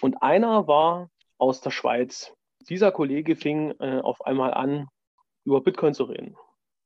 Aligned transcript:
Und 0.00 0.22
einer 0.22 0.66
war 0.66 1.10
aus 1.38 1.60
der 1.60 1.70
Schweiz. 1.70 2.32
Dieser 2.68 2.92
Kollege 2.92 3.36
fing 3.36 3.72
äh, 3.78 4.00
auf 4.00 4.24
einmal 4.24 4.54
an, 4.54 4.88
über 5.44 5.60
Bitcoin 5.60 5.94
zu 5.94 6.04
reden. 6.04 6.36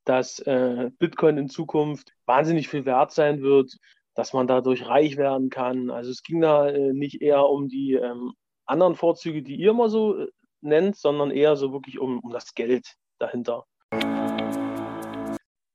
Dass 0.05 0.39
äh, 0.41 0.91
Bitcoin 0.99 1.39
in 1.39 1.49
Zukunft 1.49 2.13
wahnsinnig 2.27 2.69
viel 2.69 2.85
wert 2.85 3.13
sein 3.13 3.43
wird, 3.43 3.77
dass 4.15 4.33
man 4.33 4.47
dadurch 4.47 4.87
reich 4.87 5.17
werden 5.17 5.51
kann. 5.51 5.91
Also 5.91 6.11
es 6.11 6.23
ging 6.23 6.41
da 6.41 6.69
äh, 6.69 6.93
nicht 6.93 7.23
eher 7.23 7.45
um 7.45 7.69
die 7.69 7.95
ähm, 7.95 8.33
anderen 8.67 8.97
Vorzüge, 8.97 9.43
die 9.43 9.57
ihr 9.57 9.71
immer 9.71 9.89
so 9.89 10.19
äh, 10.19 10.29
nennt, 10.61 10.97
sondern 10.97 11.31
eher 11.31 11.57
so 11.57 11.73
wirklich 11.73 11.99
um, 11.99 12.19
um 12.21 12.33
das 12.33 12.55
Geld 12.55 12.95
dahinter. 13.19 13.65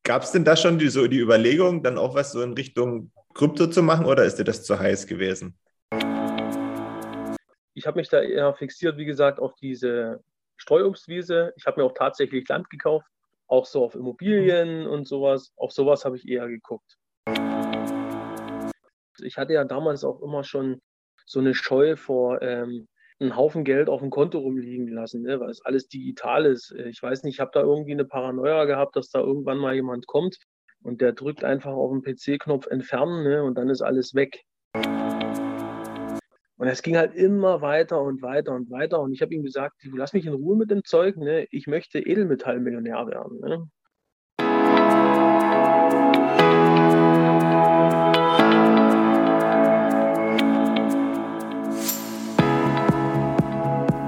Gab 0.04 0.24
es 0.24 0.32
denn 0.32 0.44
da 0.44 0.58
schon 0.58 0.78
die, 0.78 0.90
so 0.90 1.08
die 1.08 1.20
Überlegung, 1.20 1.82
dann 1.82 1.98
auch 1.98 2.16
was 2.16 2.34
so 2.34 2.42
in 2.42 2.54
Richtung 2.54 3.12
Krypto 3.34 3.68
zu 3.68 3.82
machen 3.82 4.06
oder 4.06 4.26
ist 4.26 4.36
dir 4.36 4.44
das 4.44 4.66
zu 4.66 4.78
heiß 4.78 5.08
gewesen? 5.08 5.58
Ich 7.76 7.88
habe 7.88 7.98
mich 7.98 8.10
da 8.10 8.22
eher 8.22 8.54
fixiert, 8.54 8.98
wie 8.98 9.06
gesagt, 9.06 9.40
auf 9.40 9.56
diese 9.56 10.24
Streuobstwiese. 10.58 11.54
Ich 11.58 11.66
habe 11.66 11.82
mir 11.82 11.88
auch 11.88 11.96
tatsächlich 11.96 12.48
Land 12.48 12.70
gekauft, 12.70 13.08
auch 13.48 13.66
so 13.66 13.84
auf 13.84 13.96
Immobilien 13.96 14.86
und 14.86 15.08
sowas. 15.08 15.52
Auf 15.58 15.72
sowas 15.72 16.06
habe 16.06 16.16
ich 16.16 16.28
eher 16.28 16.48
geguckt. 16.48 16.98
Ich 19.24 19.38
hatte 19.38 19.54
ja 19.54 19.64
damals 19.64 20.04
auch 20.04 20.22
immer 20.22 20.44
schon 20.44 20.82
so 21.26 21.40
eine 21.40 21.56
Scheu 21.56 21.96
vor 21.96 22.44
ähm, 22.44 22.88
einen 23.20 23.36
Haufen 23.36 23.64
Geld 23.64 23.90
auf 23.90 24.02
dem 24.02 24.12
Konto 24.12 24.38
rumliegen 24.38 24.88
lassen, 24.90 25.24
ne, 25.24 25.40
weil 25.40 25.50
es 25.50 25.66
alles 25.66 25.88
digital 25.88 26.46
ist. 26.46 26.72
Ich 26.72 27.02
weiß 27.02 27.24
nicht, 27.24 27.36
ich 27.36 27.40
habe 27.40 27.52
da 27.54 27.62
irgendwie 27.62 27.94
eine 27.94 28.06
Paranoia 28.06 28.66
gehabt, 28.66 28.96
dass 28.96 29.10
da 29.10 29.20
irgendwann 29.20 29.58
mal 29.58 29.74
jemand 29.74 30.06
kommt 30.06 30.38
und 30.84 31.02
der 31.02 31.14
drückt 31.14 31.44
einfach 31.44 31.72
auf 31.72 31.92
den 31.92 32.04
PC-Knopf 32.04 32.68
entfernen 32.68 33.24
ne, 33.24 33.44
und 33.44 33.56
dann 33.56 33.70
ist 33.70 33.82
alles 33.82 34.14
weg. 34.14 34.44
Und 36.56 36.68
es 36.68 36.84
ging 36.84 36.96
halt 36.96 37.16
immer 37.16 37.62
weiter 37.62 38.00
und 38.02 38.22
weiter 38.22 38.54
und 38.54 38.70
weiter. 38.70 39.02
Und 39.02 39.12
ich 39.12 39.24
habe 39.24 39.34
ihm 39.34 39.42
gesagt, 39.42 39.76
lass 39.92 40.14
mich 40.14 40.28
in 40.28 40.34
Ruhe 40.34 40.56
mit 40.56 40.70
dem 40.70 40.84
Zeug. 40.84 41.18
Ne? 41.18 41.48
Ich 41.50 41.66
möchte 41.66 42.00
Edelmetallmillionär 42.00 43.08
werden. 43.08 43.40
Ne? 43.40 43.68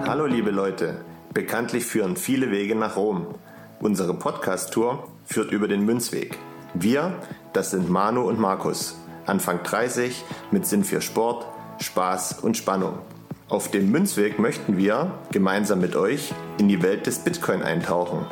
Hallo 0.07 0.27
liebe 0.27 0.51
Leute, 0.51 1.03
bekanntlich 1.33 1.85
führen 1.85 2.15
viele 2.15 2.51
Wege 2.51 2.75
nach 2.75 2.95
Rom. 2.95 3.33
Unsere 3.79 4.13
Podcast-Tour 4.13 5.07
führt 5.23 5.51
über 5.51 5.67
den 5.67 5.83
Münzweg. 5.83 6.37
Wir, 6.75 7.19
das 7.53 7.71
sind 7.71 7.89
Manu 7.89 8.21
und 8.21 8.39
Markus, 8.39 8.99
Anfang 9.25 9.63
30, 9.63 10.23
mit 10.51 10.67
Sinn 10.67 10.83
für 10.83 11.01
Sport, 11.01 11.47
Spaß 11.79 12.39
und 12.41 12.57
Spannung. 12.57 12.99
Auf 13.47 13.69
dem 13.69 13.91
Münzweg 13.91 14.39
möchten 14.39 14.77
wir 14.77 15.11
gemeinsam 15.31 15.79
mit 15.79 15.95
euch 15.95 16.33
in 16.57 16.67
die 16.67 16.81
Welt 16.81 17.05
des 17.05 17.19
Bitcoin 17.19 17.61
eintauchen, 17.61 18.25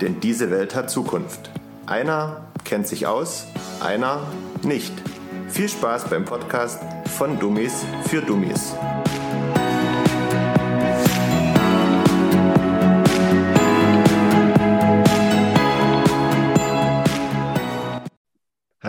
denn 0.00 0.20
diese 0.20 0.50
Welt 0.50 0.74
hat 0.74 0.90
Zukunft. 0.90 1.50
Einer 1.86 2.46
kennt 2.64 2.86
sich 2.86 3.06
aus, 3.06 3.46
einer 3.80 4.20
nicht. 4.62 4.92
Viel 5.48 5.68
Spaß 5.68 6.04
beim 6.04 6.24
Podcast 6.24 6.78
von 7.18 7.38
Dummies 7.40 7.84
für 8.04 8.22
Dummies. 8.22 8.74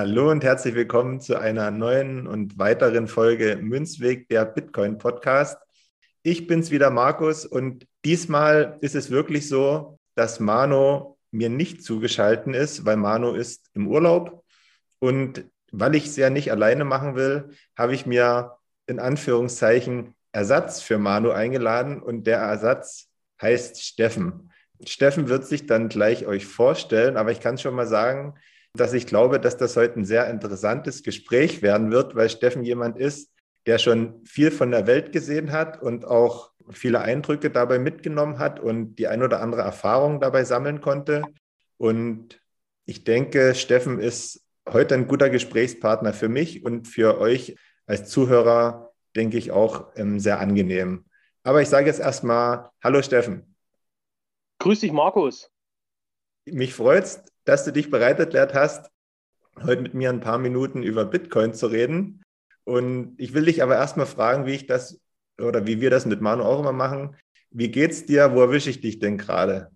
Hallo 0.01 0.31
und 0.31 0.43
herzlich 0.43 0.73
willkommen 0.73 1.21
zu 1.21 1.37
einer 1.37 1.69
neuen 1.69 2.25
und 2.25 2.57
weiteren 2.57 3.07
Folge 3.07 3.59
Münzweg, 3.61 4.27
der 4.29 4.45
Bitcoin 4.45 4.97
Podcast. 4.97 5.59
Ich 6.23 6.47
bin's 6.47 6.71
wieder, 6.71 6.89
Markus, 6.89 7.45
und 7.45 7.85
diesmal 8.03 8.79
ist 8.81 8.95
es 8.95 9.11
wirklich 9.11 9.47
so, 9.47 9.99
dass 10.15 10.39
Mano 10.39 11.19
mir 11.29 11.49
nicht 11.49 11.83
zugeschalten 11.83 12.55
ist, 12.55 12.83
weil 12.83 12.97
Mano 12.97 13.35
ist 13.35 13.67
im 13.75 13.87
Urlaub. 13.87 14.43
Und 14.97 15.45
weil 15.71 15.93
ich 15.93 16.07
es 16.07 16.15
ja 16.15 16.31
nicht 16.31 16.51
alleine 16.51 16.83
machen 16.83 17.15
will, 17.15 17.49
habe 17.77 17.93
ich 17.93 18.07
mir 18.07 18.57
in 18.87 18.97
Anführungszeichen 18.97 20.15
Ersatz 20.31 20.81
für 20.81 20.97
Manu 20.97 21.29
eingeladen 21.29 22.01
und 22.01 22.25
der 22.25 22.39
Ersatz 22.39 23.07
heißt 23.39 23.79
Steffen. 23.79 24.51
Steffen 24.83 25.29
wird 25.29 25.45
sich 25.45 25.67
dann 25.67 25.89
gleich 25.89 26.25
euch 26.25 26.47
vorstellen, 26.47 27.17
aber 27.17 27.31
ich 27.31 27.39
kann 27.39 27.59
schon 27.59 27.75
mal 27.75 27.85
sagen, 27.85 28.33
dass 28.73 28.93
ich 28.93 29.05
glaube, 29.05 29.39
dass 29.39 29.57
das 29.57 29.75
heute 29.75 29.99
ein 29.99 30.05
sehr 30.05 30.29
interessantes 30.29 31.03
Gespräch 31.03 31.61
werden 31.61 31.91
wird, 31.91 32.15
weil 32.15 32.29
Steffen 32.29 32.63
jemand 32.63 32.97
ist, 32.97 33.31
der 33.65 33.77
schon 33.77 34.23
viel 34.25 34.51
von 34.51 34.71
der 34.71 34.87
Welt 34.87 35.11
gesehen 35.11 35.51
hat 35.51 35.81
und 35.81 36.05
auch 36.05 36.51
viele 36.69 37.01
Eindrücke 37.01 37.49
dabei 37.49 37.79
mitgenommen 37.79 38.39
hat 38.39 38.59
und 38.59 38.95
die 38.95 39.07
ein 39.07 39.23
oder 39.23 39.41
andere 39.41 39.61
Erfahrung 39.61 40.19
dabei 40.19 40.43
sammeln 40.45 40.81
konnte. 40.81 41.23
Und 41.77 42.41
ich 42.85 43.03
denke, 43.03 43.55
Steffen 43.55 43.99
ist 43.99 44.45
heute 44.67 44.95
ein 44.95 45.07
guter 45.07 45.29
Gesprächspartner 45.29 46.13
für 46.13 46.29
mich 46.29 46.63
und 46.63 46.87
für 46.87 47.19
euch 47.19 47.55
als 47.85 48.09
Zuhörer, 48.09 48.93
denke 49.15 49.37
ich, 49.37 49.51
auch 49.51 49.91
ähm, 49.95 50.19
sehr 50.19 50.39
angenehm. 50.39 51.05
Aber 51.43 51.61
ich 51.61 51.69
sage 51.69 51.87
jetzt 51.87 51.99
erstmal, 51.99 52.69
hallo 52.83 53.01
Steffen. 53.01 53.55
Grüß 54.59 54.79
dich, 54.79 54.91
Markus. 54.91 55.51
Mich 56.45 56.73
freut 56.73 57.03
es, 57.03 57.23
dass 57.45 57.65
du 57.65 57.71
dich 57.71 57.89
bereit 57.89 58.19
erklärt 58.19 58.53
hast, 58.53 58.91
heute 59.63 59.81
mit 59.81 59.93
mir 59.93 60.09
ein 60.09 60.21
paar 60.21 60.37
Minuten 60.37 60.83
über 60.83 61.05
Bitcoin 61.05 61.53
zu 61.53 61.67
reden. 61.67 62.23
Und 62.63 63.15
ich 63.17 63.33
will 63.33 63.45
dich 63.45 63.63
aber 63.63 63.75
erstmal 63.75 64.05
fragen, 64.05 64.45
wie 64.45 64.53
ich 64.53 64.67
das 64.67 65.01
oder 65.39 65.65
wie 65.65 65.81
wir 65.81 65.89
das 65.89 66.05
mit 66.05 66.21
Manu 66.21 66.43
auch 66.43 66.59
immer 66.59 66.71
machen. 66.71 67.15
Wie 67.49 67.69
geht's 67.69 68.05
dir? 68.05 68.33
Wo 68.33 68.41
erwische 68.41 68.69
ich 68.69 68.81
dich 68.81 68.99
denn 68.99 69.17
gerade? 69.17 69.71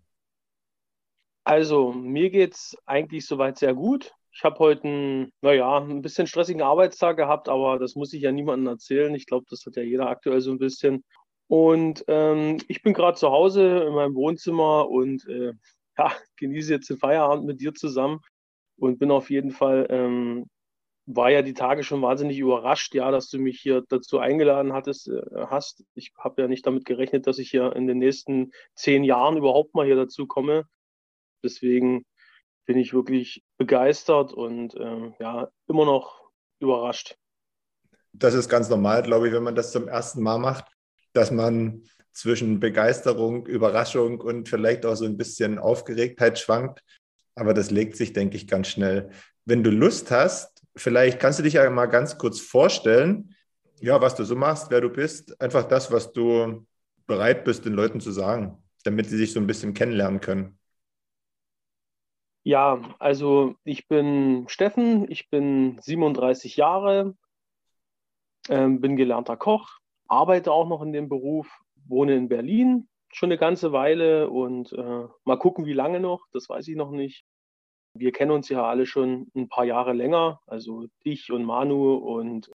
Also, 1.43 1.91
mir 1.91 2.29
geht's 2.29 2.75
eigentlich 2.85 3.25
soweit 3.25 3.57
sehr 3.57 3.73
gut. 3.73 4.13
Ich 4.31 4.43
habe 4.43 4.59
heute 4.59 4.83
einen, 4.83 5.33
naja, 5.41 5.77
ein 5.77 6.01
bisschen 6.01 6.27
stressigen 6.27 6.61
Arbeitstag 6.61 7.17
gehabt, 7.17 7.47
aber 7.47 7.79
das 7.79 7.95
muss 7.95 8.13
ich 8.13 8.21
ja 8.21 8.31
niemandem 8.31 8.67
erzählen. 8.67 9.13
Ich 9.15 9.27
glaube, 9.27 9.45
das 9.49 9.65
hat 9.65 9.75
ja 9.75 9.83
jeder 9.83 10.09
aktuell 10.09 10.41
so 10.41 10.51
ein 10.51 10.57
bisschen. 10.57 11.03
Und 11.47 12.03
ähm, 12.07 12.57
ich 12.67 12.81
bin 12.81 12.93
gerade 12.93 13.17
zu 13.17 13.29
Hause 13.29 13.83
in 13.87 13.93
meinem 13.93 14.15
Wohnzimmer 14.15 14.89
und 14.89 15.27
äh, 15.29 15.53
ja, 15.97 16.11
genieße 16.37 16.73
jetzt 16.73 16.89
den 16.89 16.97
Feierabend 16.97 17.45
mit 17.45 17.61
dir 17.61 17.73
zusammen 17.73 18.19
und 18.77 18.99
bin 18.99 19.11
auf 19.11 19.29
jeden 19.29 19.51
Fall, 19.51 19.87
ähm, 19.89 20.49
war 21.07 21.29
ja 21.29 21.41
die 21.41 21.53
Tage 21.53 21.83
schon 21.83 22.01
wahnsinnig 22.01 22.39
überrascht, 22.39 22.95
ja, 22.95 23.11
dass 23.11 23.29
du 23.29 23.37
mich 23.37 23.59
hier 23.59 23.83
dazu 23.89 24.19
eingeladen 24.19 24.73
hattest, 24.73 25.07
äh, 25.07 25.21
hast. 25.47 25.83
Ich 25.93 26.13
habe 26.17 26.41
ja 26.41 26.47
nicht 26.47 26.65
damit 26.65 26.85
gerechnet, 26.85 27.27
dass 27.27 27.37
ich 27.37 27.51
hier 27.51 27.75
in 27.75 27.87
den 27.87 27.99
nächsten 27.99 28.51
zehn 28.73 29.03
Jahren 29.03 29.37
überhaupt 29.37 29.75
mal 29.75 29.85
hier 29.85 29.95
dazu 29.95 30.25
komme. 30.25 30.65
Deswegen 31.43 32.05
bin 32.65 32.77
ich 32.77 32.93
wirklich 32.93 33.43
begeistert 33.57 34.33
und 34.33 34.75
ähm, 34.79 35.13
ja, 35.19 35.49
immer 35.67 35.85
noch 35.85 36.31
überrascht. 36.59 37.15
Das 38.13 38.33
ist 38.33 38.49
ganz 38.49 38.69
normal, 38.69 39.03
glaube 39.03 39.27
ich, 39.27 39.33
wenn 39.33 39.43
man 39.43 39.55
das 39.55 39.71
zum 39.71 39.87
ersten 39.87 40.23
Mal 40.23 40.39
macht, 40.39 40.65
dass 41.13 41.31
man 41.31 41.83
zwischen 42.15 42.61
Begeisterung, 42.61 43.45
Überraschung 43.45 44.21
und 44.21 44.47
vielleicht 44.47 44.85
auch 44.85 44.95
so 44.95 45.05
ein 45.05 45.17
bisschen 45.17 45.59
Aufgeregtheit 45.59 46.39
schwankt. 46.39 46.81
Aber 47.35 47.53
das 47.53 47.71
legt 47.71 47.97
sich, 47.97 48.13
denke 48.13 48.37
ich, 48.37 48.47
ganz 48.47 48.69
schnell. 48.69 49.11
Wenn 49.43 49.63
du 49.63 49.69
Lust 49.69 50.11
hast, 50.11 50.63
vielleicht 50.77 51.19
kannst 51.19 51.39
du 51.39 51.43
dich 51.43 51.53
ja 51.53 51.69
mal 51.69 51.87
ganz 51.87 52.17
kurz 52.17 52.39
vorstellen, 52.39 53.35
ja, 53.81 53.99
was 53.99 54.15
du 54.15 54.23
so 54.23 54.35
machst, 54.35 54.71
wer 54.71 54.79
du 54.79 54.89
bist, 54.89 55.39
einfach 55.41 55.65
das, 55.65 55.91
was 55.91 56.13
du 56.13 56.65
bereit 57.05 57.43
bist, 57.43 57.65
den 57.65 57.73
Leuten 57.73 57.99
zu 57.99 58.11
sagen, 58.11 58.63
damit 58.85 59.09
sie 59.09 59.17
sich 59.17 59.33
so 59.33 59.41
ein 59.41 59.47
bisschen 59.47 59.73
kennenlernen 59.73 60.21
können. 60.21 60.57
Ja, 62.43 62.95
also 62.99 63.55
ich 63.65 63.89
bin 63.89 64.45
Steffen, 64.47 65.11
ich 65.11 65.29
bin 65.29 65.77
37 65.81 66.55
Jahre, 66.55 67.13
äh, 68.47 68.69
bin 68.69 68.95
gelernter 68.95 69.35
Koch, 69.35 69.79
arbeite 70.07 70.53
auch 70.53 70.67
noch 70.69 70.81
in 70.81 70.93
dem 70.93 71.09
Beruf, 71.09 71.49
wohne 71.87 72.15
in 72.15 72.29
Berlin 72.29 72.87
schon 73.15 73.27
eine 73.27 73.37
ganze 73.37 73.71
Weile 73.71 74.29
und 74.29 74.73
äh, 74.73 75.07
mal 75.23 75.39
gucken, 75.39 75.65
wie 75.65 75.73
lange 75.73 75.99
noch, 75.99 76.25
das 76.33 76.49
weiß 76.49 76.67
ich 76.67 76.75
noch 76.75 76.91
nicht. 76.91 77.25
Wir 77.93 78.11
kennen 78.11 78.31
uns 78.31 78.49
ja 78.49 78.65
alle 78.65 78.85
schon 78.85 79.31
ein 79.35 79.47
paar 79.47 79.63
Jahre 79.63 79.93
länger, 79.93 80.41
also 80.47 80.87
dich 81.05 81.31
und 81.31 81.45
Manu 81.45 81.95
und 81.95 82.51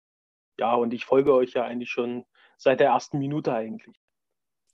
ja, 0.59 0.75
und 0.75 0.95
ich 0.95 1.05
folge 1.05 1.35
euch 1.35 1.53
ja 1.53 1.65
eigentlich 1.65 1.91
schon 1.91 2.25
seit 2.57 2.81
der 2.81 2.89
ersten 2.89 3.19
Minute 3.19 3.53
eigentlich. 3.53 3.97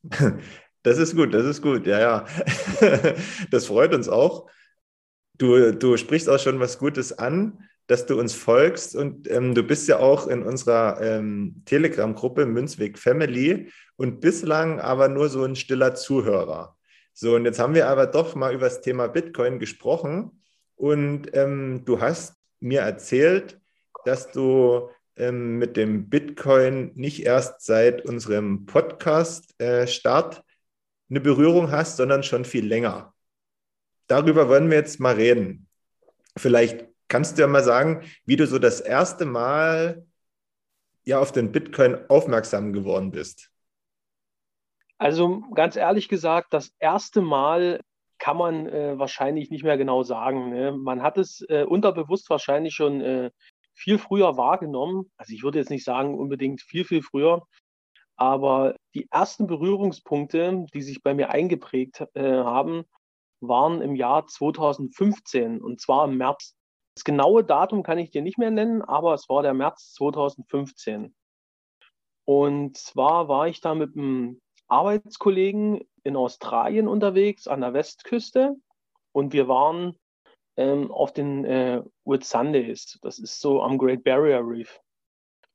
Das 0.85 0.99
ist 0.99 1.15
gut, 1.15 1.33
das 1.33 1.47
ist 1.47 1.63
gut, 1.63 1.87
ja, 1.87 2.01
ja. 2.01 2.27
Das 3.53 3.69
freut 3.69 3.95
uns 3.95 4.09
auch. 4.09 4.51
Du, 5.39 5.71
du 5.71 5.97
sprichst 5.97 6.29
auch 6.29 6.41
schon 6.41 6.59
was 6.59 6.81
Gutes 6.81 7.17
an 7.17 7.69
dass 7.87 8.07
du 8.07 8.19
uns 8.19 8.35
folgst 8.35 8.95
und 8.97 9.31
ähm, 9.31 9.55
du 9.55 9.63
bist 9.63 9.89
ja 9.89 9.99
auch 9.99 10.27
in 10.27 10.43
unserer 10.43 11.01
ähm, 11.01 11.63
Telegram-Gruppe 11.65 12.47
Münzweg 12.47 12.99
Family 12.99 13.71
und 13.97 14.21
bislang 14.21 14.81
aber 14.81 15.09
nur 15.09 15.29
so 15.29 15.45
ein 15.45 15.57
stiller 15.57 15.95
Zuhörer. 15.95 16.77
So, 17.13 17.35
und 17.35 17.45
jetzt 17.45 17.59
haben 17.59 17.75
wir 17.75 17.89
aber 17.89 18.07
doch 18.07 18.35
mal 18.35 18.55
über 18.55 18.67
das 18.67 18.81
Thema 18.81 19.09
Bitcoin 19.09 19.59
gesprochen 19.59 20.43
und 20.77 21.35
ähm, 21.35 21.83
du 21.85 22.01
hast 22.01 22.37
mir 22.61 22.81
erzählt, 22.81 23.61
dass 24.05 24.31
du 24.31 24.89
ähm, 25.17 25.59
mit 25.59 25.77
dem 25.77 26.09
Bitcoin 26.09 26.93
nicht 26.95 27.25
erst 27.25 27.61
seit 27.63 28.05
unserem 28.05 28.67
Podcast-Start 28.67 30.37
äh, 30.39 30.43
eine 31.11 31.21
Berührung 31.21 31.71
hast, 31.71 31.99
sondern 31.99 32.23
schon 32.23 32.45
viel 32.45 32.67
länger. 32.67 33.13
Darüber 34.07 34.49
wollen 34.49 34.71
wir 34.71 34.79
jetzt 34.79 35.01
mal 35.01 35.15
reden. 35.15 35.69
Vielleicht 36.37 36.87
kannst 37.13 37.37
du 37.37 37.43
ja 37.43 37.47
mal 37.47 37.63
sagen, 37.63 38.01
wie 38.25 38.37
du 38.37 38.47
so 38.47 38.59
das 38.59 38.81
erste 38.81 39.27
Mal 39.27 40.07
ja 41.05 41.21
auf 41.21 41.31
den 41.31 41.53
Bitcoin 41.53 41.99
aufmerksam 42.09 42.73
geworden 42.73 43.11
bist. 43.11 43.51
Also 44.97 45.43
ganz 45.55 45.77
ehrlich 45.77 46.09
gesagt, 46.09 46.55
das 46.55 46.73
erste 46.79 47.21
Mal 47.21 47.81
kann 48.19 48.39
man 48.39 48.67
äh, 48.67 48.99
wahrscheinlich 48.99 49.51
nicht 49.51 49.63
mehr 49.63 49.77
genau 49.77 50.05
sagen. 50.05 50.51
Ne? 50.51 50.73
Man 50.73 51.03
hat 51.03 51.19
es 51.19 51.45
äh, 51.51 51.65
unterbewusst 51.65 52.31
wahrscheinlich 52.31 52.75
schon 52.75 53.03
äh, 53.03 53.31
viel 53.75 53.99
früher 53.99 54.39
wahrgenommen. 54.39 55.11
Also 55.19 55.35
ich 55.35 55.43
würde 55.43 55.59
jetzt 55.59 55.71
nicht 55.71 55.85
sagen 55.85 56.15
unbedingt 56.15 56.63
viel, 56.63 56.87
viel 56.87 57.03
früher, 57.03 57.47
aber 58.17 58.75
die 58.95 59.07
ersten 59.11 59.47
Berührungspunkte, 59.47 60.65
die 60.73 60.83
sich 60.83 61.03
bei 61.03 61.13
mir 61.13 61.29
eingeprägt 61.29 62.07
äh, 62.15 62.23
haben, 62.23 62.85
waren 63.41 63.83
im 63.83 63.97
Jahr 63.97 64.27
2015 64.27 65.61
und 65.61 65.79
zwar 65.79 66.07
im 66.07 66.17
März. 66.17 66.57
Das 66.95 67.05
genaue 67.05 67.43
Datum 67.45 67.83
kann 67.83 67.99
ich 67.99 68.11
dir 68.11 68.23
nicht 68.23 68.39
mehr 68.39 68.51
nennen, 68.51 68.83
aber 68.83 69.15
es 69.15 69.29
war 69.29 69.43
der 69.43 69.55
März 69.55 69.95
2015. 69.95 71.15
Und 72.25 72.77
zwar 72.77 73.29
war 73.29 73.49
ich 73.49 73.61
da 73.61 73.75
mit 73.75 73.97
einem 73.97 74.41
Arbeitskollegen 74.69 75.81
in 76.05 76.17
Australien 76.17 76.89
unterwegs 76.89 77.47
an 77.47 77.61
der 77.61 77.75
Westküste 77.75 78.55
und 79.13 79.33
wir 79.33 79.49
waren 79.49 79.99
ähm, 80.57 80.91
auf 80.91 81.13
den 81.13 81.45
äh, 81.45 81.83
Whitsundays. 82.05 82.99
Das 83.03 83.19
ist 83.19 83.41
so 83.41 83.63
am 83.63 83.79
Great 83.79 84.05
Barrier 84.05 84.41
Reef. 84.45 84.81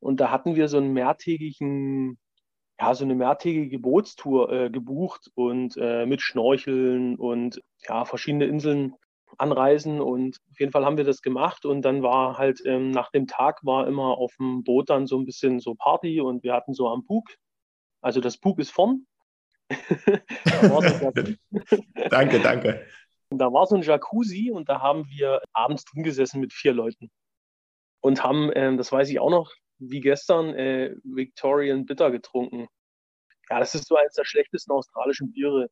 Und 0.00 0.20
da 0.20 0.30
hatten 0.30 0.54
wir 0.54 0.68
so 0.68 0.76
einen 0.76 0.92
mehrtägigen, 0.92 2.18
ja, 2.80 2.94
so 2.94 3.04
eine 3.04 3.14
mehrtägige 3.14 3.78
Bootstour 3.78 4.52
äh, 4.52 4.70
gebucht 4.70 5.30
und 5.34 5.76
äh, 5.76 6.06
mit 6.06 6.22
Schnorcheln 6.22 7.16
und 7.16 7.60
ja, 7.88 8.04
verschiedene 8.04 8.46
Inseln 8.46 8.94
anreisen. 9.36 10.00
Und 10.00 10.38
auf 10.50 10.60
jeden 10.60 10.72
Fall 10.72 10.84
haben 10.84 10.96
wir 10.96 11.04
das 11.04 11.22
gemacht. 11.22 11.64
Und 11.64 11.82
dann 11.82 12.02
war 12.02 12.38
halt 12.38 12.60
ähm, 12.64 12.90
nach 12.90 13.10
dem 13.10 13.26
Tag 13.26 13.64
war 13.64 13.86
immer 13.86 14.18
auf 14.18 14.34
dem 14.38 14.64
Boot 14.64 14.90
dann 14.90 15.06
so 15.06 15.18
ein 15.18 15.24
bisschen 15.24 15.60
so 15.60 15.74
Party 15.74 16.20
und 16.20 16.42
wir 16.42 16.54
hatten 16.54 16.74
so 16.74 16.88
am 16.88 17.04
Bug. 17.04 17.28
Also 18.00 18.20
das 18.20 18.38
Bug 18.38 18.58
ist 18.58 18.70
vorn. 18.70 19.06
danke, 22.10 22.40
danke. 22.40 22.86
Und 23.30 23.38
da 23.38 23.52
war 23.52 23.66
so 23.66 23.76
ein 23.76 23.82
Jacuzzi 23.82 24.50
und 24.50 24.68
da 24.68 24.80
haben 24.80 25.06
wir 25.08 25.42
abends 25.52 25.84
drin 25.84 26.02
gesessen 26.02 26.40
mit 26.40 26.52
vier 26.52 26.72
Leuten 26.72 27.10
und 28.00 28.22
haben, 28.22 28.50
äh, 28.52 28.76
das 28.76 28.92
weiß 28.92 29.08
ich 29.10 29.20
auch 29.20 29.30
noch, 29.30 29.52
wie 29.78 30.00
gestern, 30.00 30.54
äh, 30.54 30.94
Victorian 31.04 31.86
Bitter 31.86 32.10
getrunken. 32.10 32.68
Ja, 33.50 33.60
das 33.60 33.74
ist 33.74 33.86
so 33.86 33.96
eines 33.96 34.14
der 34.14 34.24
schlechtesten 34.24 34.72
australischen 34.72 35.32
Biere. 35.32 35.70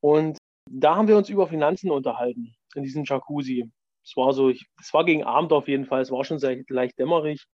Und 0.00 0.38
da 0.70 0.96
haben 0.96 1.08
wir 1.08 1.16
uns 1.16 1.28
über 1.28 1.46
Finanzen 1.46 1.90
unterhalten, 1.90 2.54
in 2.74 2.82
diesem 2.82 3.04
Jacuzzi. 3.04 3.70
Es 4.04 4.16
war 4.16 4.32
so, 4.32 4.50
es 4.50 4.92
war 4.92 5.04
gegen 5.04 5.24
Abend 5.24 5.52
auf 5.52 5.68
jeden 5.68 5.86
Fall, 5.86 6.02
es 6.02 6.10
war 6.10 6.24
schon 6.24 6.38
sehr 6.38 6.62
leicht 6.68 6.98
dämmerig 6.98 7.46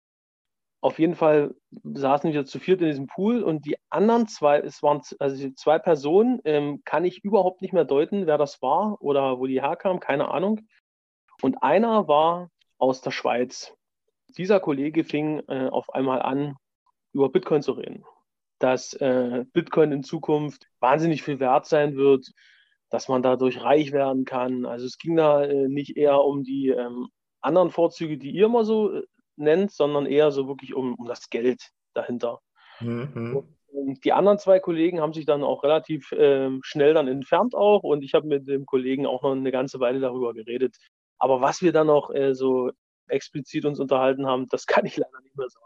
auf 0.81 0.99
jeden 0.99 1.15
Fall 1.15 1.55
saßen 1.83 2.33
wir 2.33 2.45
zu 2.45 2.61
viert 2.61 2.81
in 2.81 2.89
diesem 2.89 3.07
Pool 3.07 3.43
und 3.43 3.67
die 3.67 3.77
anderen 3.91 4.29
zwei, 4.29 4.61
es 4.61 4.83
waren 4.83 5.01
also 5.19 5.51
zwei 5.51 5.79
Personen, 5.79 6.41
ähm, 6.45 6.83
kann 6.85 7.05
ich 7.05 7.25
überhaupt 7.25 7.63
nicht 7.63 7.73
mehr 7.73 7.85
deuten, 7.85 8.27
wer 8.27 8.39
das 8.39 8.63
war 8.63 9.01
oder 9.01 9.39
wo 9.39 9.47
die 9.47 9.61
herkam, 9.61 9.99
keine 9.99 10.31
Ahnung. 10.31 10.61
Und 11.43 11.63
einer 11.63 12.07
war 12.07 12.51
aus 12.79 13.01
der 13.01 13.11
Schweiz. 13.11 13.75
Dieser 14.37 14.61
Kollege 14.61 15.05
fing 15.05 15.43
äh, 15.49 15.69
auf 15.69 15.93
einmal 15.95 16.23
an, 16.23 16.55
über 17.13 17.29
Bitcoin 17.29 17.63
zu 17.63 17.73
reden. 17.73 18.05
Dass 18.61 18.93
äh, 18.95 19.45
Bitcoin 19.53 19.91
in 19.91 20.03
Zukunft 20.05 20.69
wahnsinnig 20.81 21.23
viel 21.23 21.41
wert 21.41 21.67
sein 21.67 21.97
wird, 21.97 22.31
dass 22.91 23.09
man 23.09 23.23
dadurch 23.23 23.63
reich 23.63 23.93
werden 23.93 24.25
kann. 24.25 24.67
Also 24.67 24.87
es 24.87 24.99
ging 24.99 25.17
da 25.17 25.45
äh, 25.45 25.69
nicht 25.69 25.97
eher 25.97 26.21
um 26.21 26.43
die 26.43 26.69
ähm, 26.69 27.09
anderen 27.41 27.71
Vorzüge, 27.71 28.19
die 28.19 28.31
ihr 28.31 28.47
immer 28.47 28.65
so 28.65 28.93
äh, 28.93 29.03
nennt, 29.37 29.73
sondern 29.73 30.07
eher 30.07 30.31
so 30.31 30.49
wirklich 30.49 30.75
um, 30.75 30.95
um 30.95 31.07
das 31.07 31.31
Geld 31.31 31.71
dahinter. 31.95 32.41
Mhm. 32.81 33.45
die 34.05 34.13
anderen 34.13 34.39
zwei 34.39 34.61
Kollegen 34.61 35.01
haben 35.01 35.13
sich 35.13 35.27
dann 35.27 35.43
auch 35.43 35.65
relativ 35.65 36.13
äh, 36.13 36.49
schnell 36.63 36.95
dann 36.95 37.09
entfernt 37.09 37.57
auch 37.57 37.83
und 37.83 38.05
ich 38.05 38.15
habe 38.15 38.29
mit 38.29 38.47
dem 38.47 38.67
Kollegen 38.67 39.05
auch 39.05 39.23
noch 39.23 39.33
eine 39.33 39.51
ganze 39.51 39.81
Weile 39.81 39.99
darüber 39.99 40.33
geredet. 40.33 40.77
Aber 41.19 41.41
was 41.41 41.61
wir 41.61 41.73
dann 41.73 41.89
noch 41.89 42.15
äh, 42.15 42.35
so 42.35 42.71
explizit 43.09 43.65
uns 43.65 43.81
unterhalten 43.81 44.27
haben, 44.27 44.47
das 44.49 44.67
kann 44.67 44.87
ich 44.87 44.97
leider 44.97 45.21
nicht 45.23 45.37
mehr 45.37 45.49
sagen. 45.49 45.65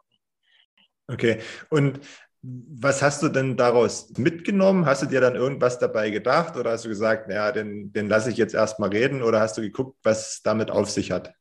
Okay, 1.08 1.40
und 1.68 2.00
was 2.42 3.02
hast 3.02 3.22
du 3.22 3.28
denn 3.28 3.56
daraus 3.56 4.12
mitgenommen? 4.18 4.84
Hast 4.84 5.02
du 5.02 5.06
dir 5.06 5.20
dann 5.20 5.36
irgendwas 5.36 5.78
dabei 5.78 6.10
gedacht 6.10 6.56
oder 6.56 6.72
hast 6.72 6.84
du 6.84 6.88
gesagt, 6.88 7.28
naja, 7.28 7.52
den, 7.52 7.92
den 7.92 8.08
lasse 8.08 8.30
ich 8.30 8.36
jetzt 8.36 8.54
erstmal 8.54 8.90
reden 8.90 9.22
oder 9.22 9.40
hast 9.40 9.56
du 9.56 9.62
geguckt, 9.62 9.96
was 10.02 10.42
damit 10.42 10.70
auf 10.70 10.90
sich 10.90 11.12
hat? 11.12 11.32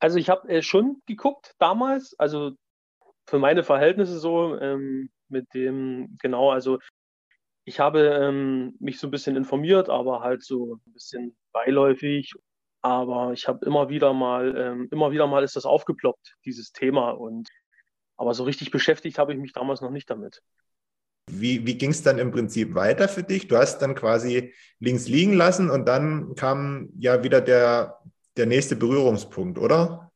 Also 0.00 0.18
ich 0.18 0.30
habe 0.30 0.48
äh, 0.48 0.62
schon 0.62 1.02
geguckt 1.06 1.54
damals, 1.58 2.18
also 2.18 2.52
für 3.26 3.38
meine 3.38 3.62
Verhältnisse 3.62 4.18
so 4.18 4.58
ähm, 4.58 5.10
mit 5.28 5.52
dem, 5.52 6.16
genau, 6.18 6.50
also 6.50 6.78
ich 7.68 7.78
habe 7.78 8.00
ähm, 8.00 8.74
mich 8.80 8.98
so 8.98 9.06
ein 9.06 9.10
bisschen 9.10 9.36
informiert, 9.36 9.90
aber 9.90 10.20
halt 10.22 10.42
so 10.42 10.76
ein 10.76 10.92
bisschen 10.92 11.36
beiläufig. 11.52 12.32
Aber 12.80 13.32
ich 13.34 13.46
habe 13.46 13.66
immer 13.66 13.90
wieder 13.90 14.14
mal, 14.14 14.56
ähm, 14.56 14.88
immer 14.90 15.10
wieder 15.10 15.26
mal 15.26 15.44
ist 15.44 15.56
das 15.56 15.66
aufgeploppt, 15.66 16.36
dieses 16.46 16.72
Thema. 16.72 17.10
Und 17.10 17.48
aber 18.18 18.34
so 18.34 18.44
richtig 18.44 18.70
beschäftigt 18.70 19.18
habe 19.18 19.32
ich 19.32 19.38
mich 19.38 19.52
damals 19.52 19.80
noch 19.80 19.90
nicht 19.90 20.10
damit. 20.10 20.42
Wie, 21.30 21.66
wie 21.66 21.78
ging 21.78 21.90
es 21.90 22.02
dann 22.02 22.18
im 22.18 22.30
Prinzip 22.30 22.74
weiter 22.74 23.08
für 23.08 23.22
dich? 23.22 23.48
Du 23.48 23.56
hast 23.56 23.78
dann 23.78 23.94
quasi 23.94 24.54
links 24.80 25.08
liegen 25.08 25.34
lassen 25.34 25.70
und 25.70 25.86
dann 25.86 26.34
kam 26.34 26.90
ja 26.98 27.22
wieder 27.22 27.40
der, 27.40 27.98
der 28.36 28.46
nächste 28.46 28.76
Berührungspunkt, 28.76 29.58
oder? 29.58 30.10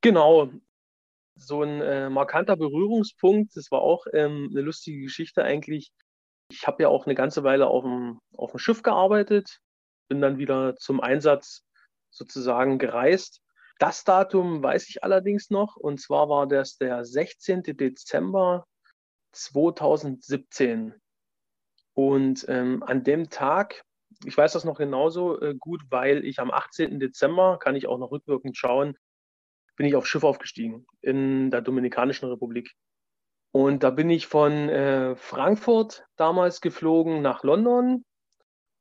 Genau. 0.00 0.50
So 1.36 1.62
ein 1.62 1.80
äh, 1.80 2.10
markanter 2.10 2.56
Berührungspunkt, 2.56 3.56
das 3.56 3.70
war 3.70 3.80
auch 3.80 4.06
ähm, 4.12 4.48
eine 4.50 4.62
lustige 4.62 5.02
Geschichte 5.02 5.42
eigentlich. 5.42 5.92
Ich 6.50 6.66
habe 6.66 6.82
ja 6.82 6.88
auch 6.88 7.06
eine 7.06 7.14
ganze 7.14 7.44
Weile 7.44 7.68
auf 7.68 7.84
dem, 7.84 8.18
auf 8.36 8.50
dem 8.50 8.58
Schiff 8.58 8.82
gearbeitet, 8.82 9.60
bin 10.08 10.20
dann 10.20 10.38
wieder 10.38 10.74
zum 10.76 11.00
Einsatz 11.00 11.64
sozusagen 12.10 12.78
gereist. 12.78 13.40
Das 13.80 14.04
Datum 14.04 14.62
weiß 14.62 14.88
ich 14.88 15.02
allerdings 15.02 15.50
noch, 15.50 15.76
und 15.76 16.00
zwar 16.00 16.28
war 16.28 16.46
das 16.46 16.76
der 16.78 17.04
16. 17.04 17.62
Dezember 17.64 18.66
2017. 19.32 20.94
Und 21.94 22.46
ähm, 22.48 22.84
an 22.84 23.02
dem 23.02 23.30
Tag 23.30 23.84
ich 24.24 24.36
weiß 24.36 24.52
das 24.52 24.64
noch 24.64 24.78
genauso 24.78 25.40
äh, 25.40 25.54
gut, 25.54 25.82
weil 25.90 26.24
ich 26.24 26.40
am 26.40 26.50
18. 26.50 27.00
Dezember, 27.00 27.58
kann 27.58 27.76
ich 27.76 27.86
auch 27.86 27.98
noch 27.98 28.10
rückwirkend 28.10 28.56
schauen, 28.56 28.96
bin 29.76 29.86
ich 29.86 29.94
auf 29.94 30.06
Schiff 30.06 30.24
aufgestiegen 30.24 30.86
in 31.00 31.50
der 31.50 31.62
Dominikanischen 31.62 32.28
Republik. 32.28 32.74
Und 33.52 33.82
da 33.82 33.90
bin 33.90 34.10
ich 34.10 34.26
von 34.26 34.68
äh, 34.68 35.16
Frankfurt 35.16 36.04
damals 36.16 36.60
geflogen 36.60 37.22
nach 37.22 37.42
London 37.42 38.04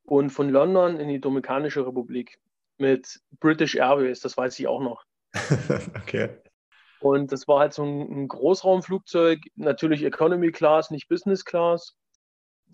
und 0.03 0.29
von 0.29 0.49
London 0.49 0.99
in 0.99 1.07
die 1.07 1.21
Dominikanische 1.21 1.85
Republik 1.85 2.39
mit 2.79 3.19
British 3.39 3.75
Airways, 3.75 4.19
das 4.21 4.37
weiß 4.37 4.59
ich 4.59 4.67
auch 4.67 4.81
noch. 4.81 5.03
okay. 5.95 6.29
Und 6.99 7.31
das 7.31 7.47
war 7.47 7.59
halt 7.59 7.73
so 7.73 7.83
ein, 7.83 8.27
Großraumflugzeug, 8.27 9.39
natürlich 9.55 10.03
Economy 10.03 10.51
Class, 10.51 10.91
nicht 10.91 11.07
Business 11.07 11.45
Class. 11.45 11.95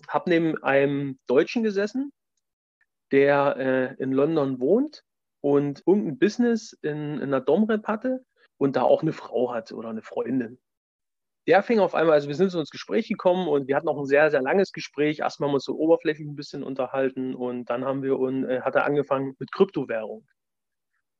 Hab 0.07 0.27
neben 0.27 0.61
einem 0.63 1.19
Deutschen 1.27 1.63
gesessen, 1.63 2.11
der 3.11 3.55
äh, 3.57 4.01
in 4.01 4.11
London 4.11 4.59
wohnt 4.59 5.03
und 5.41 5.83
irgendein 5.85 6.17
Business 6.17 6.73
in, 6.81 7.15
in 7.15 7.21
einer 7.21 7.41
Domrep 7.41 7.87
hatte 7.87 8.25
und 8.57 8.75
da 8.75 8.81
auch 8.81 9.03
eine 9.03 9.13
Frau 9.13 9.53
hat 9.53 9.71
oder 9.71 9.89
eine 9.89 10.01
Freundin. 10.01 10.59
Der 11.47 11.61
fing 11.61 11.79
auf 11.79 11.93
einmal, 11.93 12.15
also 12.15 12.27
wir 12.27 12.35
sind 12.35 12.49
so 12.49 12.59
ins 12.59 12.71
Gespräch 12.71 13.07
gekommen 13.07 13.47
und 13.47 13.67
wir 13.67 13.75
hatten 13.75 13.87
auch 13.87 13.99
ein 13.99 14.05
sehr, 14.05 14.31
sehr 14.31 14.41
langes 14.41 14.71
Gespräch. 14.71 15.19
Erstmal 15.19 15.47
haben 15.47 15.53
wir 15.53 15.57
uns 15.57 15.65
so 15.65 15.77
oberflächlich 15.77 16.27
ein 16.27 16.35
bisschen 16.35 16.63
unterhalten 16.63 17.35
und 17.35 17.69
dann 17.69 17.85
haben 17.85 18.01
wir 18.01 18.17
und 18.17 18.45
äh, 18.45 18.61
hat 18.61 18.75
er 18.75 18.85
angefangen 18.85 19.35
mit 19.37 19.51
Kryptowährung. 19.51 20.25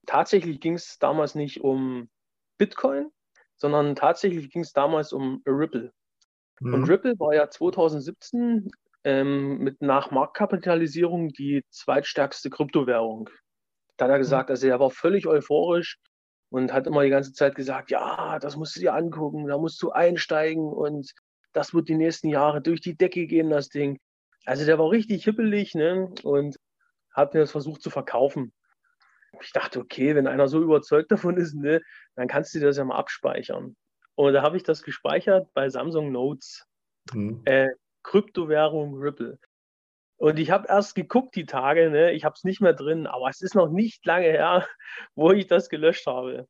Tatsächlich 0.07 0.59
ging 0.59 0.73
es 0.73 0.97
damals 0.97 1.35
nicht 1.35 1.61
um 1.61 2.09
Bitcoin, 2.57 3.11
sondern 3.55 3.95
tatsächlich 3.95 4.49
ging 4.49 4.63
es 4.63 4.73
damals 4.73 5.13
um 5.13 5.43
Ripple. 5.45 5.93
Mhm. 6.59 6.73
Und 6.73 6.89
Ripple 6.89 7.19
war 7.19 7.35
ja 7.35 7.49
2017 7.49 8.71
ähm, 9.03 9.59
mit 9.59 9.81
nach 9.81 10.09
Marktkapitalisierung 10.09 11.29
die 11.29 11.63
zweitstärkste 11.69 12.49
Kryptowährung. 12.49 13.29
Da 13.97 14.05
hat 14.05 14.11
er 14.11 14.17
mhm. 14.17 14.21
gesagt, 14.21 14.49
also 14.49 14.67
er 14.67 14.79
war 14.79 14.89
völlig 14.89 15.27
euphorisch 15.27 15.99
und 16.55 16.71
hat 16.71 16.87
immer 16.87 17.03
die 17.03 17.09
ganze 17.09 17.33
Zeit 17.33 17.53
gesagt, 17.53 17.91
ja, 17.91 18.39
das 18.39 18.55
musst 18.55 18.77
du 18.77 18.79
dir 18.79 18.93
angucken, 18.93 19.45
da 19.45 19.57
musst 19.57 19.81
du 19.83 19.91
einsteigen 19.91 20.63
und 20.63 21.11
das 21.51 21.73
wird 21.73 21.89
die 21.89 21.95
nächsten 21.95 22.29
Jahre 22.29 22.61
durch 22.61 22.79
die 22.79 22.95
Decke 22.95 23.27
gehen, 23.27 23.49
das 23.49 23.67
Ding. 23.67 23.99
Also 24.45 24.63
der 24.65 24.79
war 24.79 24.89
richtig 24.89 25.25
hippelig 25.25 25.75
ne? 25.75 26.13
und 26.23 26.57
hat 27.11 27.33
mir 27.33 27.41
das 27.41 27.51
versucht 27.51 27.81
zu 27.81 27.89
verkaufen. 27.89 28.53
Ich 29.41 29.51
dachte, 29.51 29.81
okay, 29.81 30.15
wenn 30.15 30.27
einer 30.27 30.47
so 30.47 30.61
überzeugt 30.61 31.11
davon 31.11 31.35
ist, 31.35 31.55
ne, 31.55 31.81
dann 32.15 32.29
kannst 32.29 32.55
du 32.55 32.61
das 32.61 32.77
ja 32.77 32.85
mal 32.85 32.95
abspeichern. 32.95 33.75
Und 34.15 34.33
da 34.33 34.41
habe 34.41 34.55
ich 34.55 34.63
das 34.63 34.81
gespeichert 34.81 35.49
bei 35.53 35.67
Samsung 35.67 36.13
Notes. 36.13 36.65
Mhm. 37.11 37.41
Äh, 37.43 37.67
Kryptowährung 38.03 38.95
Ripple. 38.95 39.39
Und 40.17 40.39
ich 40.39 40.49
habe 40.49 40.67
erst 40.67 40.95
geguckt 40.95 41.35
die 41.35 41.45
Tage, 41.45 41.89
ne? 41.89 42.11
ich 42.13 42.23
habe 42.23 42.33
es 42.35 42.43
nicht 42.43 42.61
mehr 42.61 42.73
drin, 42.73 43.05
aber 43.05 43.29
es 43.29 43.41
ist 43.41 43.55
noch 43.55 43.69
nicht 43.69 44.05
lange 44.05 44.27
her, 44.27 44.65
wo 45.15 45.31
ich 45.31 45.47
das 45.47 45.69
gelöscht 45.69 46.07
habe. 46.07 46.47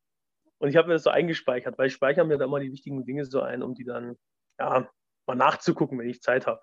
Und 0.60 0.70
ich 0.70 0.78
habe 0.78 0.88
mir 0.88 0.94
das 0.94 1.04
so 1.04 1.10
eingespeichert, 1.10 1.78
weil 1.78 1.88
ich 1.88 1.94
speichere 1.94 2.26
mir 2.26 2.38
da 2.38 2.46
immer 2.46 2.60
die 2.60 2.72
wichtigen 2.72 3.04
Dinge 3.06 3.26
so 3.26 3.42
ein, 3.42 3.64
um 3.64 3.74
die 3.74 3.84
dann 3.84 4.16
ja, 4.60 4.90
mal 5.28 5.36
nachzugucken, 5.36 6.00
wenn 6.00 6.10
ich 6.10 6.22
Zeit 6.22 6.48
habe. 6.48 6.62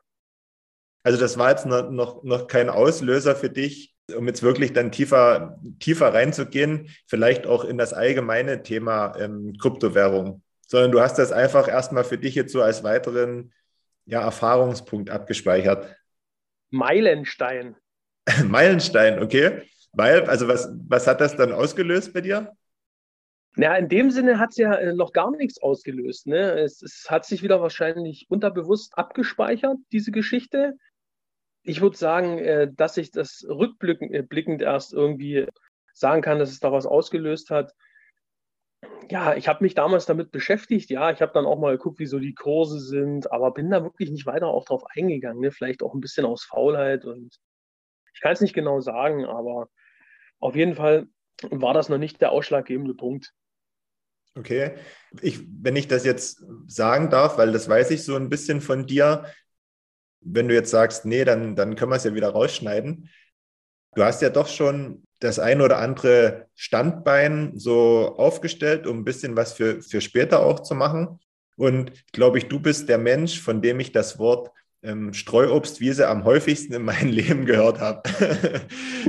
Also 1.04 1.18
das 1.18 1.36
war 1.36 1.50
jetzt 1.50 1.66
noch, 1.66 1.90
noch, 1.90 2.22
noch 2.22 2.46
kein 2.46 2.70
Auslöser 2.70 3.34
für 3.34 3.50
dich, 3.50 3.94
um 4.16 4.26
jetzt 4.28 4.42
wirklich 4.42 4.72
dann 4.72 4.92
tiefer, 4.92 5.60
tiefer 5.80 6.14
reinzugehen, 6.14 6.88
vielleicht 7.06 7.46
auch 7.46 7.64
in 7.64 7.76
das 7.76 7.92
allgemeine 7.92 8.62
Thema 8.62 9.16
ähm, 9.18 9.56
Kryptowährung, 9.60 10.42
sondern 10.66 10.92
du 10.92 11.00
hast 11.00 11.18
das 11.18 11.32
einfach 11.32 11.68
erstmal 11.68 12.04
für 12.04 12.18
dich 12.18 12.34
jetzt 12.34 12.52
so 12.52 12.62
als 12.62 12.84
weiteren 12.84 13.52
ja, 14.04 14.20
Erfahrungspunkt 14.20 15.10
abgespeichert. 15.10 15.96
Meilenstein. 16.72 17.76
Meilenstein, 18.48 19.22
okay. 19.22 19.62
Weil, 19.92 20.24
also 20.24 20.48
was, 20.48 20.68
was 20.88 21.06
hat 21.06 21.20
das 21.20 21.36
dann 21.36 21.52
ausgelöst 21.52 22.12
bei 22.12 22.22
dir? 22.22 22.52
Ja, 23.56 23.76
in 23.76 23.90
dem 23.90 24.10
Sinne 24.10 24.38
hat 24.38 24.50
es 24.50 24.56
ja 24.56 24.74
äh, 24.74 24.94
noch 24.94 25.12
gar 25.12 25.30
nichts 25.30 25.60
ausgelöst. 25.60 26.26
Ne? 26.26 26.52
Es, 26.52 26.80
es, 26.80 27.06
hat 27.10 27.26
sich 27.26 27.42
wieder 27.42 27.60
wahrscheinlich 27.60 28.26
unterbewusst 28.30 28.96
abgespeichert, 28.96 29.76
diese 29.92 30.10
Geschichte. 30.10 30.78
Ich 31.62 31.82
würde 31.82 31.96
sagen, 31.96 32.38
äh, 32.38 32.72
dass 32.72 32.96
ich 32.96 33.10
das 33.10 33.44
rückblickend 33.46 34.62
äh, 34.62 34.64
erst 34.64 34.94
irgendwie 34.94 35.46
sagen 35.92 36.22
kann, 36.22 36.38
dass 36.38 36.50
es 36.50 36.60
da 36.60 36.72
was 36.72 36.86
ausgelöst 36.86 37.50
hat. 37.50 37.74
Ja, 39.10 39.34
ich 39.36 39.48
habe 39.48 39.62
mich 39.62 39.74
damals 39.74 40.06
damit 40.06 40.32
beschäftigt. 40.32 40.90
Ja, 40.90 41.10
ich 41.10 41.20
habe 41.20 41.32
dann 41.32 41.46
auch 41.46 41.58
mal 41.58 41.76
geguckt, 41.76 41.98
wie 41.98 42.06
so 42.06 42.18
die 42.18 42.34
Kurse 42.34 42.80
sind, 42.80 43.30
aber 43.30 43.52
bin 43.52 43.70
da 43.70 43.82
wirklich 43.82 44.10
nicht 44.10 44.26
weiter 44.26 44.48
auch 44.48 44.64
drauf 44.64 44.84
eingegangen. 44.94 45.40
Ne? 45.40 45.50
Vielleicht 45.50 45.82
auch 45.82 45.94
ein 45.94 46.00
bisschen 46.00 46.24
aus 46.24 46.44
Faulheit 46.44 47.04
und 47.04 47.36
ich 48.14 48.20
kann 48.20 48.32
es 48.32 48.40
nicht 48.40 48.54
genau 48.54 48.80
sagen, 48.80 49.24
aber 49.24 49.68
auf 50.38 50.56
jeden 50.56 50.74
Fall 50.74 51.06
war 51.50 51.74
das 51.74 51.88
noch 51.88 51.98
nicht 51.98 52.20
der 52.20 52.32
ausschlaggebende 52.32 52.94
Punkt. 52.94 53.32
Okay. 54.34 54.76
Ich, 55.20 55.40
wenn 55.46 55.76
ich 55.76 55.88
das 55.88 56.04
jetzt 56.04 56.44
sagen 56.66 57.10
darf, 57.10 57.38
weil 57.38 57.52
das 57.52 57.68
weiß 57.68 57.90
ich 57.90 58.04
so 58.04 58.16
ein 58.16 58.28
bisschen 58.28 58.60
von 58.60 58.86
dir, 58.86 59.26
wenn 60.20 60.48
du 60.48 60.54
jetzt 60.54 60.70
sagst, 60.70 61.04
nee, 61.04 61.24
dann, 61.24 61.56
dann 61.56 61.76
können 61.76 61.90
wir 61.90 61.96
es 61.96 62.04
ja 62.04 62.14
wieder 62.14 62.30
rausschneiden. 62.30 63.10
Du 63.94 64.02
hast 64.02 64.22
ja 64.22 64.30
doch 64.30 64.48
schon 64.48 65.02
das 65.20 65.38
ein 65.38 65.60
oder 65.60 65.78
andere 65.78 66.46
Standbein 66.54 67.52
so 67.56 68.14
aufgestellt, 68.16 68.86
um 68.86 68.98
ein 68.98 69.04
bisschen 69.04 69.36
was 69.36 69.52
für, 69.52 69.82
für 69.82 70.00
später 70.00 70.40
auch 70.40 70.60
zu 70.60 70.74
machen. 70.74 71.20
Und 71.56 71.92
glaube 72.12 72.38
ich, 72.38 72.48
du 72.48 72.58
bist 72.58 72.88
der 72.88 72.98
Mensch, 72.98 73.40
von 73.40 73.62
dem 73.62 73.78
ich 73.80 73.92
das 73.92 74.18
Wort 74.18 74.50
ähm, 74.82 75.12
Streuobstwiese 75.12 76.08
am 76.08 76.24
häufigsten 76.24 76.72
in 76.72 76.84
meinem 76.84 77.08
Leben 77.10 77.46
gehört 77.46 77.80
habe. 77.80 78.02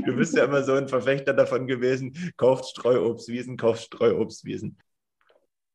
du 0.05 0.15
bist 0.15 0.35
ja 0.35 0.45
immer 0.45 0.63
so 0.63 0.73
ein 0.73 0.87
Verfechter 0.87 1.33
davon 1.33 1.65
gewesen, 1.67 2.33
kauft 2.37 2.67
Streuobstwiesen, 2.67 3.57
kauft 3.57 3.83
Streuobstwiesen. 3.83 4.77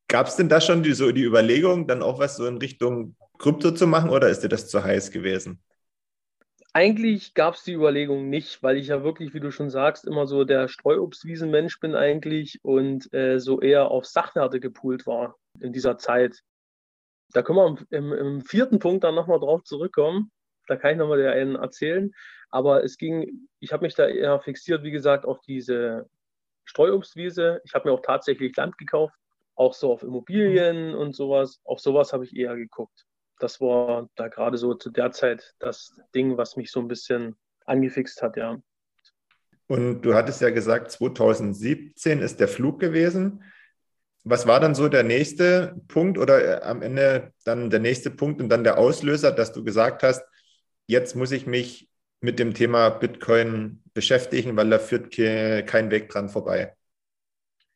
Gab 0.07 0.27
es 0.27 0.35
denn 0.35 0.49
da 0.49 0.61
schon 0.61 0.83
die, 0.83 0.93
so 0.93 1.11
die 1.11 1.23
Überlegung, 1.23 1.87
dann 1.87 2.01
auch 2.01 2.19
was 2.19 2.37
so 2.37 2.45
in 2.45 2.57
Richtung 2.57 3.15
Krypto 3.37 3.71
zu 3.71 3.87
machen 3.87 4.09
oder 4.09 4.29
ist 4.29 4.41
dir 4.41 4.49
das 4.49 4.67
zu 4.67 4.83
heiß 4.83 5.11
gewesen? 5.11 5.61
Eigentlich 6.79 7.33
gab 7.33 7.55
es 7.55 7.63
die 7.63 7.73
Überlegung 7.73 8.29
nicht, 8.29 8.63
weil 8.63 8.77
ich 8.77 8.87
ja 8.87 9.03
wirklich, 9.03 9.33
wie 9.33 9.41
du 9.41 9.51
schon 9.51 9.69
sagst, 9.69 10.07
immer 10.07 10.27
so 10.27 10.45
der 10.45 10.69
Streuobstwiesenmensch 10.69 11.81
bin 11.81 11.93
eigentlich 11.93 12.57
und 12.63 13.13
äh, 13.13 13.37
so 13.41 13.59
eher 13.59 13.91
auf 13.91 14.05
Sachwerte 14.05 14.61
gepoolt 14.61 15.05
war 15.05 15.35
in 15.59 15.73
dieser 15.73 15.97
Zeit. 15.97 16.39
Da 17.33 17.41
können 17.41 17.57
wir 17.57 17.85
im, 17.89 18.13
im 18.13 18.41
vierten 18.45 18.79
Punkt 18.79 19.03
dann 19.03 19.13
nochmal 19.13 19.41
drauf 19.41 19.65
zurückkommen. 19.65 20.31
Da 20.67 20.77
kann 20.77 20.91
ich 20.91 20.97
nochmal 20.97 21.21
einen 21.27 21.57
erzählen. 21.57 22.13
Aber 22.49 22.81
es 22.81 22.95
ging, 22.95 23.49
ich 23.59 23.73
habe 23.73 23.83
mich 23.83 23.95
da 23.95 24.07
eher 24.07 24.39
fixiert, 24.39 24.81
wie 24.83 24.91
gesagt, 24.91 25.25
auf 25.25 25.41
diese 25.41 26.09
Streuobstwiese. 26.63 27.59
Ich 27.65 27.73
habe 27.73 27.89
mir 27.89 27.93
auch 27.93 28.03
tatsächlich 28.03 28.55
Land 28.55 28.77
gekauft 28.77 29.19
auch 29.59 29.73
so 29.73 29.91
auf 29.91 30.03
Immobilien 30.03 30.95
und 30.95 31.13
sowas. 31.13 31.59
Auf 31.65 31.81
sowas 31.81 32.13
habe 32.13 32.23
ich 32.23 32.33
eher 32.33 32.55
geguckt. 32.55 33.05
Das 33.39 33.59
war 33.59 34.09
da 34.15 34.27
gerade 34.27 34.57
so 34.57 34.73
zu 34.73 34.89
der 34.89 35.11
Zeit 35.11 35.55
das 35.59 35.99
Ding, 36.13 36.37
was 36.37 36.57
mich 36.57 36.71
so 36.71 36.79
ein 36.79 36.87
bisschen 36.87 37.35
angefixt 37.65 38.21
hat, 38.21 38.37
ja. 38.37 38.61
Und 39.67 40.01
du 40.01 40.15
hattest 40.15 40.41
ja 40.41 40.49
gesagt, 40.49 40.91
2017 40.91 42.21
ist 42.21 42.39
der 42.39 42.47
Flug 42.47 42.79
gewesen. 42.79 43.43
Was 44.23 44.47
war 44.47 44.59
dann 44.59 44.75
so 44.75 44.89
der 44.89 45.03
nächste 45.03 45.79
Punkt 45.87 46.17
oder 46.17 46.61
äh, 46.61 46.63
am 46.63 46.81
Ende 46.81 47.33
dann 47.45 47.69
der 47.69 47.79
nächste 47.79 48.09
Punkt 48.09 48.41
und 48.41 48.49
dann 48.49 48.63
der 48.63 48.77
Auslöser, 48.77 49.31
dass 49.31 49.53
du 49.53 49.63
gesagt 49.63 50.03
hast, 50.03 50.23
jetzt 50.87 51.15
muss 51.15 51.31
ich 51.31 51.45
mich 51.45 51.87
mit 52.19 52.39
dem 52.39 52.53
Thema 52.53 52.89
Bitcoin 52.89 53.81
beschäftigen, 53.93 54.57
weil 54.57 54.69
da 54.69 54.79
führt 54.79 55.11
kein 55.15 55.91
Weg 55.91 56.09
dran 56.09 56.29
vorbei? 56.29 56.75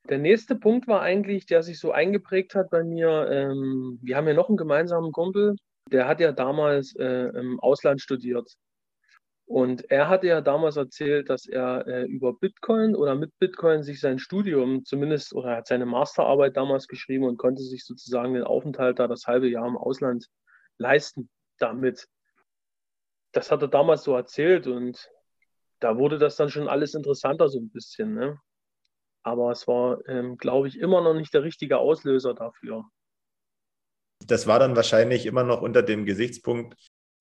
Der 0.10 0.18
nächste 0.18 0.56
Punkt 0.56 0.88
war 0.88 1.02
eigentlich, 1.02 1.46
der 1.46 1.64
sich 1.64 1.80
so 1.80 1.92
eingeprägt 1.92 2.56
hat 2.56 2.70
bei 2.70 2.84
mir. 2.84 3.30
Ähm, 3.32 4.00
wir 4.02 4.18
haben 4.18 4.28
ja 4.28 4.34
noch 4.34 4.50
einen 4.50 4.58
gemeinsamen 4.58 5.12
Kumpel, 5.14 5.56
der 5.92 6.08
hat 6.08 6.20
ja 6.20 6.32
damals 6.32 6.96
äh, 6.96 7.30
im 7.38 7.60
Ausland 7.60 8.02
studiert. 8.02 8.54
Und 9.46 9.90
er 9.92 10.10
hatte 10.10 10.28
ja 10.28 10.42
damals 10.42 10.78
erzählt, 10.78 11.30
dass 11.30 11.46
er 11.46 11.86
äh, 11.88 12.06
über 12.06 12.34
Bitcoin 12.34 12.96
oder 12.96 13.16
mit 13.16 13.38
Bitcoin 13.40 13.84
sich 13.84 14.00
sein 14.00 14.20
Studium 14.20 14.86
zumindest 14.86 15.34
oder 15.34 15.52
er 15.52 15.58
hat 15.58 15.68
seine 15.68 15.86
Masterarbeit 15.86 16.56
damals 16.58 16.88
geschrieben 16.88 17.26
und 17.26 17.38
konnte 17.38 17.62
sich 17.62 17.86
sozusagen 17.86 18.34
den 18.34 18.44
Aufenthalt 18.44 19.00
da 19.00 19.08
das 19.08 19.26
halbe 19.28 19.50
Jahr 19.50 19.68
im 19.68 19.78
Ausland 19.78 20.28
leisten 20.78 21.30
damit. 21.60 22.08
Das 23.34 23.52
hat 23.52 23.62
er 23.62 23.68
damals 23.68 24.04
so 24.04 24.16
erzählt 24.16 24.68
und 24.68 25.10
da 25.80 25.98
wurde 25.98 26.18
das 26.18 26.36
dann 26.38 26.50
schon 26.50 26.70
alles 26.70 26.94
interessanter 26.94 27.50
so 27.50 27.60
ein 27.60 27.70
bisschen. 27.70 28.14
Ne? 28.14 28.40
Aber 29.24 29.52
es 29.52 29.68
war, 29.68 30.00
ähm, 30.08 30.38
glaube 30.38 30.68
ich, 30.68 30.80
immer 30.80 31.02
noch 31.02 31.14
nicht 31.14 31.34
der 31.34 31.44
richtige 31.44 31.78
Auslöser 31.78 32.34
dafür. 32.34 32.86
Das 34.28 34.48
war 34.48 34.60
dann 34.60 34.76
wahrscheinlich 34.76 35.26
immer 35.26 35.44
noch 35.44 35.62
unter 35.62 35.82
dem 35.82 36.06
Gesichtspunkt, 36.06 36.76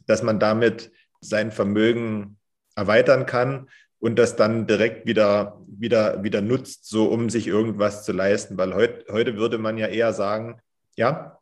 dass 0.07 0.23
man 0.23 0.39
damit 0.39 0.93
sein 1.21 1.53
Vermögen 1.53 2.39
erweitern 2.75 3.27
kann 3.27 3.69
und 3.99 4.19
das 4.19 4.35
dann 4.35 4.67
direkt 4.67 5.07
wieder, 5.07 5.61
wieder, 5.69 6.25
wieder 6.25 6.41
nutzt, 6.41 6.89
so 6.89 7.07
um 7.07 7.31
sich 7.31 7.47
irgendwas 7.47 8.05
zu 8.05 8.13
leisten. 8.13 8.59
Weil 8.59 8.75
heut, 8.75 9.09
heute 9.09 9.37
würde 9.37 9.59
man 9.59 9.79
ja 9.79 9.87
eher 9.87 10.13
sagen, 10.13 10.61
ja. 10.97 11.39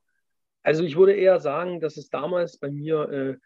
Also 0.63 0.85
ich 0.85 0.97
würde 0.97 1.15
eher 1.15 1.41
sagen, 1.41 1.81
dass 1.81 1.97
es 1.97 2.11
damals 2.11 2.59
bei 2.59 2.71
mir 2.71 3.09
äh, 3.09 3.37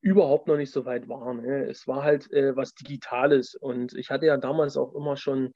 überhaupt 0.00 0.46
noch 0.46 0.56
nicht 0.56 0.70
so 0.70 0.84
weit 0.84 1.08
war. 1.08 1.34
Ne? 1.34 1.68
Es 1.68 1.88
war 1.88 2.04
halt 2.04 2.30
äh, 2.32 2.54
was 2.54 2.74
Digitales 2.74 3.56
und 3.56 3.94
ich 3.94 4.10
hatte 4.10 4.26
ja 4.26 4.36
damals 4.36 4.76
auch 4.76 4.94
immer 4.94 5.16
schon 5.16 5.52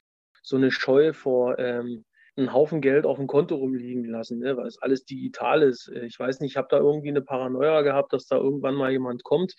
so 0.51 0.57
eine 0.57 0.71
Scheu 0.71 1.13
vor 1.13 1.59
ähm, 1.59 2.05
einen 2.37 2.53
Haufen 2.53 2.81
Geld 2.81 3.07
auf 3.07 3.19
dem 3.19 3.27
Konto 3.27 3.57
rumliegen 3.57 4.05
lassen, 4.05 4.39
ne, 4.39 4.57
weil 4.57 4.67
es 4.67 4.81
alles 4.83 5.05
digital 5.05 5.63
ist. 5.63 5.89
Äh, 5.89 6.07
ich 6.07 6.19
weiß 6.19 6.41
nicht, 6.41 6.53
ich 6.53 6.57
habe 6.57 6.69
da 6.71 6.79
irgendwie 6.79 7.09
eine 7.09 7.23
Paranoia 7.23 7.83
gehabt, 7.83 8.13
dass 8.13 8.27
da 8.27 8.37
irgendwann 8.37 8.75
mal 8.75 8.91
jemand 8.91 9.25
kommt 9.25 9.55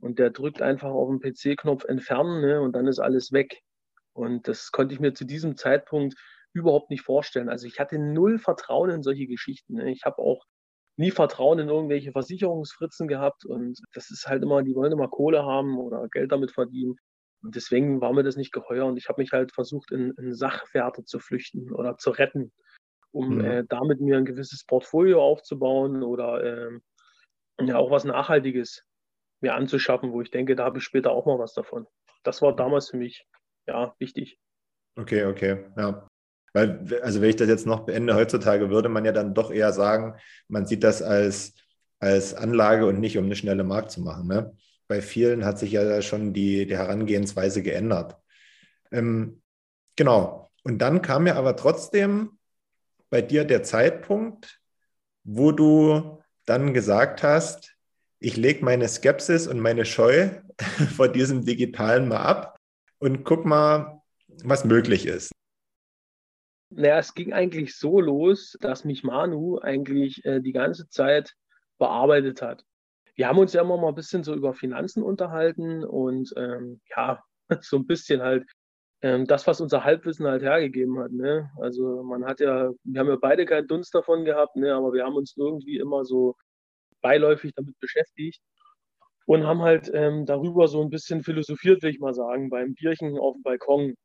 und 0.00 0.18
der 0.18 0.30
drückt 0.30 0.62
einfach 0.62 0.90
auf 0.90 1.08
den 1.08 1.20
PC-Knopf 1.20 1.84
entfernen 1.84 2.40
ne, 2.40 2.60
und 2.60 2.72
dann 2.72 2.86
ist 2.86 3.00
alles 3.00 3.32
weg. 3.32 3.60
Und 4.12 4.48
das 4.48 4.72
konnte 4.72 4.94
ich 4.94 5.00
mir 5.00 5.14
zu 5.14 5.24
diesem 5.24 5.56
Zeitpunkt 5.56 6.14
überhaupt 6.52 6.90
nicht 6.90 7.02
vorstellen. 7.02 7.48
Also 7.48 7.66
ich 7.66 7.78
hatte 7.78 7.98
null 7.98 8.38
Vertrauen 8.38 8.90
in 8.90 9.02
solche 9.02 9.26
Geschichten. 9.26 9.74
Ne. 9.74 9.92
Ich 9.92 10.04
habe 10.04 10.18
auch 10.18 10.44
nie 10.96 11.10
Vertrauen 11.10 11.58
in 11.58 11.68
irgendwelche 11.68 12.12
Versicherungsfritzen 12.12 13.08
gehabt 13.08 13.44
und 13.46 13.80
das 13.94 14.10
ist 14.10 14.26
halt 14.26 14.42
immer, 14.42 14.62
die 14.62 14.74
wollen 14.74 14.92
immer 14.92 15.08
Kohle 15.08 15.44
haben 15.44 15.78
oder 15.78 16.08
Geld 16.08 16.32
damit 16.32 16.52
verdienen. 16.52 16.96
Und 17.42 17.56
deswegen 17.56 18.00
war 18.00 18.12
mir 18.12 18.22
das 18.22 18.36
nicht 18.36 18.52
geheuer 18.52 18.86
und 18.86 18.96
ich 18.96 19.08
habe 19.08 19.20
mich 19.20 19.32
halt 19.32 19.52
versucht, 19.52 19.90
in, 19.90 20.12
in, 20.12 20.34
Sachwerte 20.34 21.04
zu 21.04 21.18
flüchten 21.18 21.72
oder 21.72 21.96
zu 21.96 22.10
retten, 22.10 22.52
um 23.12 23.36
mhm. 23.36 23.44
äh, 23.44 23.64
damit 23.68 24.00
mir 24.00 24.18
ein 24.18 24.26
gewisses 24.26 24.64
Portfolio 24.64 25.22
aufzubauen 25.22 26.02
oder 26.02 26.44
äh, 26.44 26.80
ja 27.66 27.78
auch 27.78 27.90
was 27.90 28.04
Nachhaltiges 28.04 28.84
mir 29.40 29.54
anzuschaffen, 29.54 30.12
wo 30.12 30.20
ich 30.20 30.30
denke, 30.30 30.54
da 30.54 30.64
habe 30.64 30.78
ich 30.78 30.84
später 30.84 31.10
auch 31.12 31.26
mal 31.26 31.38
was 31.38 31.54
davon. 31.54 31.86
Das 32.22 32.42
war 32.42 32.54
damals 32.54 32.90
für 32.90 32.98
mich 32.98 33.26
ja 33.66 33.94
wichtig. 33.98 34.38
Okay, 34.96 35.24
okay, 35.24 35.64
ja. 35.76 36.06
Weil, 36.52 37.00
also 37.02 37.20
wenn 37.20 37.30
ich 37.30 37.36
das 37.36 37.48
jetzt 37.48 37.66
noch 37.66 37.86
beende, 37.86 38.14
heutzutage 38.14 38.70
würde 38.70 38.88
man 38.88 39.04
ja 39.04 39.12
dann 39.12 39.34
doch 39.34 39.50
eher 39.50 39.72
sagen, 39.72 40.16
man 40.48 40.66
sieht 40.66 40.82
das 40.82 41.00
als, 41.00 41.54
als 42.00 42.34
Anlage 42.34 42.86
und 42.86 42.98
nicht, 42.98 43.16
um 43.16 43.24
eine 43.24 43.36
schnelle 43.36 43.62
Markt 43.64 43.92
zu 43.92 44.02
machen. 44.02 44.26
Ne? 44.26 44.56
Bei 44.90 45.00
vielen 45.00 45.44
hat 45.44 45.56
sich 45.56 45.70
ja 45.70 46.02
schon 46.02 46.32
die, 46.32 46.66
die 46.66 46.76
Herangehensweise 46.76 47.62
geändert. 47.62 48.18
Ähm, 48.90 49.40
genau. 49.94 50.50
Und 50.64 50.78
dann 50.78 51.00
kam 51.00 51.28
ja 51.28 51.36
aber 51.36 51.54
trotzdem 51.54 52.38
bei 53.08 53.22
dir 53.22 53.44
der 53.44 53.62
Zeitpunkt, 53.62 54.60
wo 55.22 55.52
du 55.52 56.20
dann 56.44 56.74
gesagt 56.74 57.22
hast, 57.22 57.76
ich 58.18 58.36
lege 58.36 58.64
meine 58.64 58.88
Skepsis 58.88 59.46
und 59.46 59.60
meine 59.60 59.84
Scheu 59.84 60.30
vor 60.96 61.06
diesem 61.06 61.44
Digitalen 61.44 62.08
mal 62.08 62.22
ab 62.22 62.58
und 62.98 63.22
guck 63.22 63.46
mal, 63.46 64.02
was 64.42 64.64
möglich 64.64 65.06
ist? 65.06 65.30
Naja, 66.70 66.98
es 66.98 67.14
ging 67.14 67.32
eigentlich 67.32 67.76
so 67.76 68.00
los, 68.00 68.56
dass 68.60 68.84
mich 68.84 69.04
Manu 69.04 69.60
eigentlich 69.60 70.24
äh, 70.24 70.40
die 70.40 70.52
ganze 70.52 70.88
Zeit 70.88 71.36
bearbeitet 71.78 72.42
hat. 72.42 72.64
Wir 73.20 73.28
haben 73.28 73.38
uns 73.38 73.52
ja 73.52 73.60
immer 73.60 73.76
mal 73.76 73.88
ein 73.88 73.94
bisschen 73.94 74.24
so 74.24 74.34
über 74.34 74.54
Finanzen 74.54 75.02
unterhalten 75.02 75.84
und 75.84 76.32
ähm, 76.38 76.80
ja, 76.96 77.22
so 77.60 77.76
ein 77.76 77.86
bisschen 77.86 78.22
halt 78.22 78.46
ähm, 79.02 79.26
das, 79.26 79.46
was 79.46 79.60
unser 79.60 79.84
Halbwissen 79.84 80.26
halt 80.26 80.40
hergegeben 80.40 80.98
hat. 80.98 81.12
Ne? 81.12 81.50
Also 81.60 82.02
man 82.02 82.24
hat 82.24 82.40
ja, 82.40 82.70
wir 82.82 82.98
haben 82.98 83.08
ja 83.08 83.18
beide 83.20 83.44
keinen 83.44 83.66
Dunst 83.68 83.94
davon 83.94 84.24
gehabt, 84.24 84.56
ne? 84.56 84.74
aber 84.74 84.94
wir 84.94 85.04
haben 85.04 85.16
uns 85.16 85.36
irgendwie 85.36 85.76
immer 85.76 86.06
so 86.06 86.34
beiläufig 87.02 87.52
damit 87.54 87.78
beschäftigt 87.78 88.40
und 89.26 89.46
haben 89.46 89.60
halt 89.60 89.90
ähm, 89.92 90.24
darüber 90.24 90.66
so 90.66 90.80
ein 90.80 90.88
bisschen 90.88 91.22
philosophiert, 91.22 91.82
will 91.82 91.90
ich 91.90 92.00
mal 92.00 92.14
sagen, 92.14 92.48
beim 92.48 92.72
Bierchen 92.72 93.18
auf 93.18 93.34
dem 93.34 93.42
Balkon. 93.42 93.96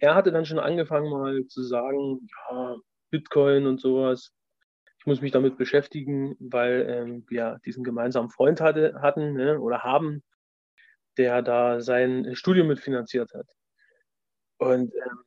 Er 0.00 0.14
hatte 0.14 0.32
dann 0.32 0.46
schon 0.46 0.58
angefangen 0.58 1.10
mal 1.10 1.46
zu 1.48 1.62
sagen, 1.62 2.26
ja, 2.50 2.76
Bitcoin 3.10 3.66
und 3.66 3.82
sowas. 3.82 4.32
Ich 5.04 5.06
muss 5.06 5.20
mich 5.20 5.32
damit 5.32 5.58
beschäftigen, 5.58 6.34
weil 6.40 6.86
ähm, 6.88 7.24
wir 7.28 7.60
diesen 7.66 7.84
gemeinsamen 7.84 8.30
Freund 8.30 8.62
hatte, 8.62 9.02
hatten 9.02 9.34
ne, 9.34 9.60
oder 9.60 9.82
haben, 9.82 10.22
der 11.18 11.42
da 11.42 11.82
sein 11.82 12.34
Studium 12.34 12.68
mitfinanziert 12.68 13.34
hat. 13.34 13.46
Und 14.56 14.94
ähm, 14.94 15.18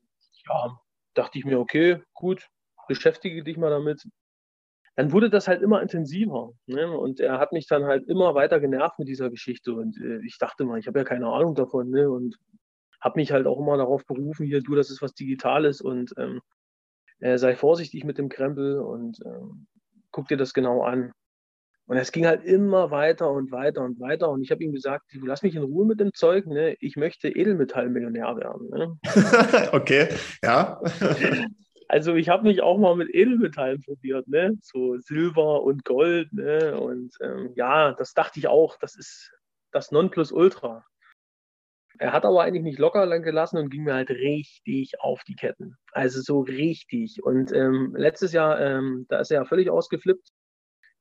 ja, 0.47 0.79
dachte 1.13 1.37
ich 1.37 1.45
mir, 1.45 1.59
okay, 1.59 2.01
gut, 2.15 2.49
beschäftige 2.87 3.43
dich 3.43 3.57
mal 3.57 3.69
damit. 3.69 4.03
Dann 4.95 5.11
wurde 5.11 5.29
das 5.29 5.47
halt 5.47 5.61
immer 5.61 5.79
intensiver. 5.79 6.53
Ne? 6.65 6.89
Und 6.97 7.19
er 7.19 7.37
hat 7.37 7.51
mich 7.51 7.67
dann 7.67 7.85
halt 7.85 8.07
immer 8.07 8.33
weiter 8.33 8.59
genervt 8.59 8.97
mit 8.97 9.07
dieser 9.07 9.29
Geschichte. 9.29 9.73
Und 9.73 9.95
äh, 10.01 10.25
ich 10.25 10.39
dachte 10.39 10.65
mal, 10.65 10.79
ich 10.79 10.87
habe 10.87 10.97
ja 10.97 11.05
keine 11.05 11.27
Ahnung 11.27 11.53
davon. 11.53 11.91
Ne? 11.91 12.09
Und 12.09 12.35
habe 12.99 13.19
mich 13.19 13.31
halt 13.31 13.45
auch 13.45 13.59
immer 13.59 13.77
darauf 13.77 14.07
berufen, 14.07 14.47
hier, 14.47 14.63
du, 14.63 14.73
das 14.73 14.89
ist 14.89 15.03
was 15.03 15.13
Digitales 15.13 15.81
und 15.81 16.15
ähm, 16.17 16.41
äh, 17.19 17.37
sei 17.37 17.55
vorsichtig 17.55 18.03
mit 18.03 18.17
dem 18.17 18.29
Krempel 18.29 18.79
und 18.79 19.19
ähm, 19.25 19.67
guck 20.11 20.27
dir 20.27 20.37
das 20.37 20.53
genau 20.53 20.83
an. 20.83 21.11
Und 21.87 21.95
es 21.95 22.11
ging 22.11 22.25
halt 22.27 22.43
immer 22.43 22.91
weiter 22.91 23.31
und 23.31 23.49
weiter 23.51 23.81
und 23.81 23.99
weiter. 24.01 24.29
Und 24.29 24.41
ich 24.41 24.51
habe 24.51 24.61
ihm 24.61 24.73
gesagt, 24.73 25.05
lass 25.21 25.41
mich 25.41 25.55
in 25.55 25.63
Ruhe 25.63 25.85
mit 25.85 26.01
dem 26.01 26.13
Zeug. 26.13 26.45
Ne? 26.45 26.75
Ich 26.81 26.97
möchte 26.97 27.29
Edelmetallmillionär 27.29 28.35
werden. 28.35 28.69
Ne? 28.69 28.97
okay, 29.71 30.09
ja. 30.43 30.81
also 31.87 32.15
ich 32.15 32.27
habe 32.27 32.43
mich 32.43 32.61
auch 32.61 32.77
mal 32.77 32.97
mit 32.97 33.15
Edelmetallen 33.15 33.81
probiert, 33.81 34.27
ne? 34.27 34.57
so 34.61 34.97
Silber 34.97 35.63
und 35.63 35.85
Gold. 35.85 36.33
Ne? 36.33 36.77
Und 36.77 37.15
ähm, 37.21 37.53
ja, 37.55 37.93
das 37.93 38.13
dachte 38.13 38.39
ich 38.39 38.49
auch, 38.49 38.77
das 38.79 38.95
ist 38.95 39.31
das 39.71 39.91
Nonplusultra. 39.91 40.83
Er 41.99 42.13
hat 42.13 42.25
aber 42.25 42.43
eigentlich 42.43 42.63
nicht 42.63 42.79
locker 42.79 43.05
lang 43.05 43.23
gelassen 43.23 43.57
und 43.57 43.69
ging 43.69 43.83
mir 43.83 43.93
halt 43.93 44.09
richtig 44.09 44.99
auf 44.99 45.23
die 45.23 45.35
Ketten. 45.35 45.75
Also 45.91 46.21
so 46.21 46.41
richtig. 46.41 47.23
Und 47.23 47.51
ähm, 47.51 47.95
letztes 47.97 48.33
Jahr, 48.33 48.59
ähm, 48.59 49.05
da 49.09 49.19
ist 49.19 49.31
er 49.31 49.41
ja 49.41 49.45
völlig 49.45 49.69
ausgeflippt 49.69 50.31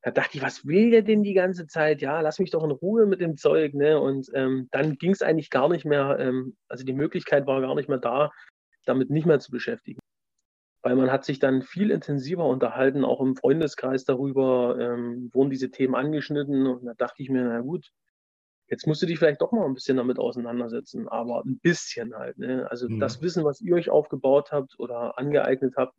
da 0.06 0.12
dachte 0.12 0.36
ich, 0.36 0.42
was 0.42 0.64
will 0.64 0.92
der 0.92 1.02
denn 1.02 1.24
die 1.24 1.34
ganze 1.34 1.66
Zeit? 1.66 2.00
Ja, 2.00 2.20
lass 2.20 2.38
mich 2.38 2.52
doch 2.52 2.62
in 2.62 2.70
Ruhe 2.70 3.06
mit 3.06 3.20
dem 3.20 3.36
Zeug. 3.36 3.74
Ne? 3.74 3.98
Und 3.98 4.30
ähm, 4.34 4.68
dann 4.70 4.98
ging 4.98 5.10
es 5.10 5.20
eigentlich 5.20 5.50
gar 5.50 5.68
nicht 5.68 5.84
mehr, 5.84 6.18
ähm, 6.20 6.56
also 6.68 6.84
die 6.84 6.92
Möglichkeit 6.92 7.48
war 7.48 7.60
gar 7.60 7.74
nicht 7.74 7.88
mehr 7.88 7.98
da, 7.98 8.30
damit 8.84 9.10
nicht 9.10 9.26
mehr 9.26 9.40
zu 9.40 9.50
beschäftigen. 9.50 9.98
Weil 10.82 10.94
man 10.94 11.10
hat 11.10 11.24
sich 11.24 11.40
dann 11.40 11.62
viel 11.62 11.90
intensiver 11.90 12.46
unterhalten, 12.46 13.04
auch 13.04 13.20
im 13.20 13.34
Freundeskreis 13.34 14.04
darüber, 14.04 14.78
ähm, 14.78 15.28
wurden 15.32 15.50
diese 15.50 15.72
Themen 15.72 15.96
angeschnitten. 15.96 16.68
Und 16.68 16.86
da 16.86 16.94
dachte 16.94 17.20
ich 17.24 17.28
mir, 17.28 17.42
na 17.42 17.60
gut, 17.60 17.90
jetzt 18.68 18.86
musst 18.86 19.02
du 19.02 19.06
dich 19.06 19.18
vielleicht 19.18 19.40
doch 19.40 19.52
mal 19.52 19.64
ein 19.64 19.74
bisschen 19.74 19.96
damit 19.96 20.18
auseinandersetzen, 20.18 21.08
aber 21.08 21.42
ein 21.44 21.58
bisschen 21.58 22.14
halt. 22.16 22.38
Ne? 22.38 22.66
Also 22.70 22.88
mhm. 22.88 23.00
das 23.00 23.22
Wissen, 23.22 23.44
was 23.44 23.60
ihr 23.60 23.74
euch 23.74 23.90
aufgebaut 23.90 24.52
habt 24.52 24.78
oder 24.78 25.18
angeeignet 25.18 25.74
habt, 25.76 25.98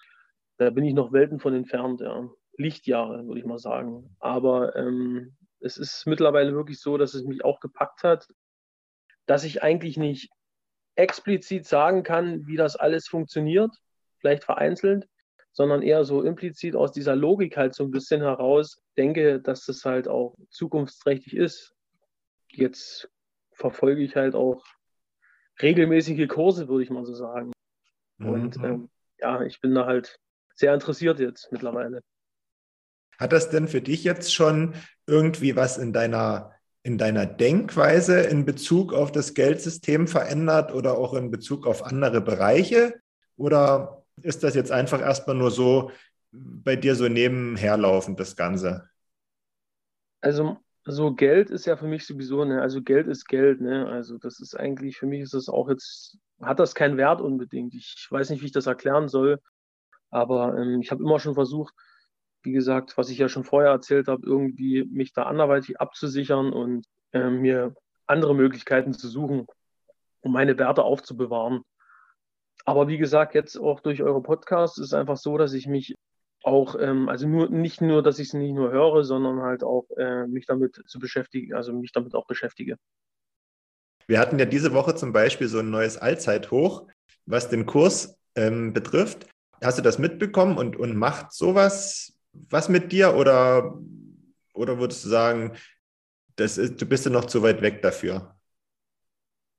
da 0.57 0.69
bin 0.69 0.83
ich 0.83 0.93
noch 0.93 1.13
Welten 1.13 1.39
von 1.39 1.53
entfernt, 1.53 2.01
ja. 2.01 2.29
Lichtjahre, 2.57 3.27
würde 3.27 3.39
ich 3.39 3.45
mal 3.45 3.59
sagen. 3.59 4.15
Aber 4.19 4.75
ähm, 4.75 5.35
es 5.59 5.77
ist 5.77 6.07
mittlerweile 6.07 6.53
wirklich 6.53 6.79
so, 6.79 6.97
dass 6.97 7.13
es 7.13 7.23
mich 7.23 7.45
auch 7.45 7.59
gepackt 7.59 8.03
hat, 8.03 8.27
dass 9.27 9.43
ich 9.43 9.61
eigentlich 9.61 9.97
nicht 9.97 10.31
explizit 10.95 11.65
sagen 11.67 12.01
kann, 12.03 12.47
wie 12.47 12.55
das 12.55 12.75
alles 12.75 13.07
funktioniert, 13.07 13.71
vielleicht 14.19 14.43
vereinzelt, 14.43 15.07
sondern 15.51 15.83
eher 15.83 16.03
so 16.03 16.23
implizit 16.23 16.75
aus 16.75 16.91
dieser 16.91 17.15
Logik 17.15 17.57
halt 17.57 17.75
so 17.75 17.83
ein 17.83 17.91
bisschen 17.91 18.21
heraus 18.21 18.81
denke, 18.97 19.39
dass 19.39 19.65
das 19.65 19.85
halt 19.85 20.07
auch 20.07 20.35
zukunftsträchtig 20.49 21.35
ist. 21.35 21.76
Jetzt 22.49 23.09
verfolge 23.53 24.01
ich 24.01 24.15
halt 24.15 24.35
auch 24.35 24.63
regelmäßige 25.61 26.27
Kurse, 26.27 26.67
würde 26.67 26.83
ich 26.83 26.89
mal 26.89 27.05
so 27.05 27.13
sagen. 27.13 27.51
Mhm. 28.17 28.29
Und 28.29 28.57
ähm, 28.57 28.89
ja, 29.19 29.41
ich 29.41 29.59
bin 29.61 29.73
da 29.73 29.85
halt 29.85 30.19
sehr 30.55 30.73
interessiert 30.73 31.19
jetzt 31.19 31.51
mittlerweile. 31.51 32.01
Hat 33.17 33.31
das 33.31 33.49
denn 33.49 33.67
für 33.67 33.81
dich 33.81 34.03
jetzt 34.03 34.33
schon 34.33 34.75
irgendwie 35.07 35.55
was 35.55 35.77
in 35.77 35.91
deiner, 35.91 36.53
in 36.83 36.97
deiner 36.97 37.25
Denkweise 37.25 38.21
in 38.21 38.45
Bezug 38.45 38.93
auf 38.93 39.11
das 39.11 39.33
Geldsystem 39.33 40.07
verändert 40.07 40.71
oder 40.71 40.97
auch 40.97 41.13
in 41.13 41.31
Bezug 41.31 41.65
auf 41.65 41.83
andere 41.83 42.21
Bereiche? 42.21 43.01
Oder 43.35 44.05
ist 44.21 44.43
das 44.43 44.55
jetzt 44.55 44.71
einfach 44.71 45.01
erstmal 45.01 45.35
nur 45.35 45.51
so 45.51 45.91
bei 46.31 46.75
dir 46.75 46.95
so 46.95 47.07
nebenherlaufend, 47.07 48.19
das 48.19 48.35
Ganze? 48.35 48.89
Also, 50.21 50.57
so 50.87 51.13
Geld 51.13 51.49
ist 51.49 51.65
ja 51.65 51.75
für 51.75 51.87
mich 51.87 52.05
sowieso, 52.05 52.45
ne, 52.45 52.61
also 52.61 52.81
Geld 52.81 53.07
ist 53.07 53.25
Geld, 53.25 53.61
ne? 53.61 53.87
Also 53.87 54.17
das 54.17 54.39
ist 54.39 54.55
eigentlich, 54.55 54.97
für 54.97 55.05
mich 55.05 55.21
ist 55.21 55.33
das 55.33 55.49
auch 55.49 55.69
jetzt, 55.69 56.17
hat 56.41 56.59
das 56.59 56.75
keinen 56.75 56.97
Wert 56.97 57.21
unbedingt. 57.21 57.73
Ich 57.73 58.07
weiß 58.09 58.29
nicht, 58.29 58.41
wie 58.41 58.45
ich 58.47 58.51
das 58.53 58.67
erklären 58.67 59.07
soll, 59.09 59.39
aber 60.09 60.57
ähm, 60.57 60.81
ich 60.81 60.91
habe 60.91 61.03
immer 61.03 61.19
schon 61.19 61.35
versucht, 61.35 61.73
wie 62.43 62.53
gesagt, 62.53 62.97
was 62.97 63.09
ich 63.09 63.17
ja 63.17 63.27
schon 63.27 63.43
vorher 63.43 63.71
erzählt 63.71 64.07
habe, 64.07 64.25
irgendwie 64.25 64.85
mich 64.85 65.11
da 65.11 65.23
anderweitig 65.23 65.81
abzusichern 65.81 66.53
und 66.53 66.85
äh, 67.11 67.29
mir 67.29 67.75
andere 68.05 68.33
Möglichkeiten 68.33 68.93
zu 68.93 69.09
suchen, 69.09 69.47
um 70.21 70.31
meine 70.31 70.57
Werte 70.57 70.83
aufzubewahren. 70.83 71.63
Aber 72.63 72.87
wie 72.87 72.97
gesagt, 72.97 73.35
jetzt 73.35 73.57
auch 73.57 73.81
durch 73.81 74.01
eure 74.03 74.21
Podcasts 74.21 74.77
ist 74.77 74.87
es 74.87 74.93
einfach 74.93 75.17
so, 75.17 75.37
dass 75.37 75.53
ich 75.53 75.67
mich 75.67 75.95
auch, 76.47 76.75
ähm, 76.79 77.09
also 77.09 77.27
nur 77.27 77.49
nicht 77.49 77.81
nur, 77.81 78.01
dass 78.01 78.19
ich 78.19 78.29
es 78.29 78.33
nicht 78.33 78.53
nur 78.53 78.71
höre, 78.71 79.03
sondern 79.03 79.41
halt 79.41 79.63
auch 79.63 79.85
äh, 79.97 80.25
mich 80.27 80.45
damit 80.45 80.81
zu 80.87 80.97
beschäftigen, 80.97 81.53
also 81.53 81.73
mich 81.73 81.91
damit 81.91 82.15
auch 82.15 82.25
beschäftige. 82.25 82.77
Wir 84.07 84.19
hatten 84.19 84.39
ja 84.39 84.45
diese 84.45 84.73
Woche 84.73 84.95
zum 84.95 85.11
Beispiel 85.11 85.49
so 85.49 85.59
ein 85.59 85.69
neues 85.69 85.97
Allzeithoch, 85.97 86.87
was 87.25 87.49
den 87.49 87.65
Kurs 87.65 88.17
ähm, 88.35 88.71
betrifft. 88.71 89.27
Hast 89.61 89.77
du 89.77 89.81
das 89.81 89.99
mitbekommen 89.99 90.57
und, 90.57 90.77
und 90.77 90.95
macht 90.95 91.33
sowas 91.33 92.17
was 92.49 92.69
mit 92.69 92.91
dir 92.91 93.15
oder, 93.15 93.77
oder 94.53 94.79
würdest 94.79 95.05
du 95.05 95.09
sagen, 95.09 95.57
das 96.35 96.57
ist, 96.57 96.81
du 96.81 96.85
bist 96.85 97.05
ja 97.05 97.11
noch 97.11 97.25
zu 97.25 97.41
weit 97.41 97.61
weg 97.61 97.81
dafür? 97.81 98.35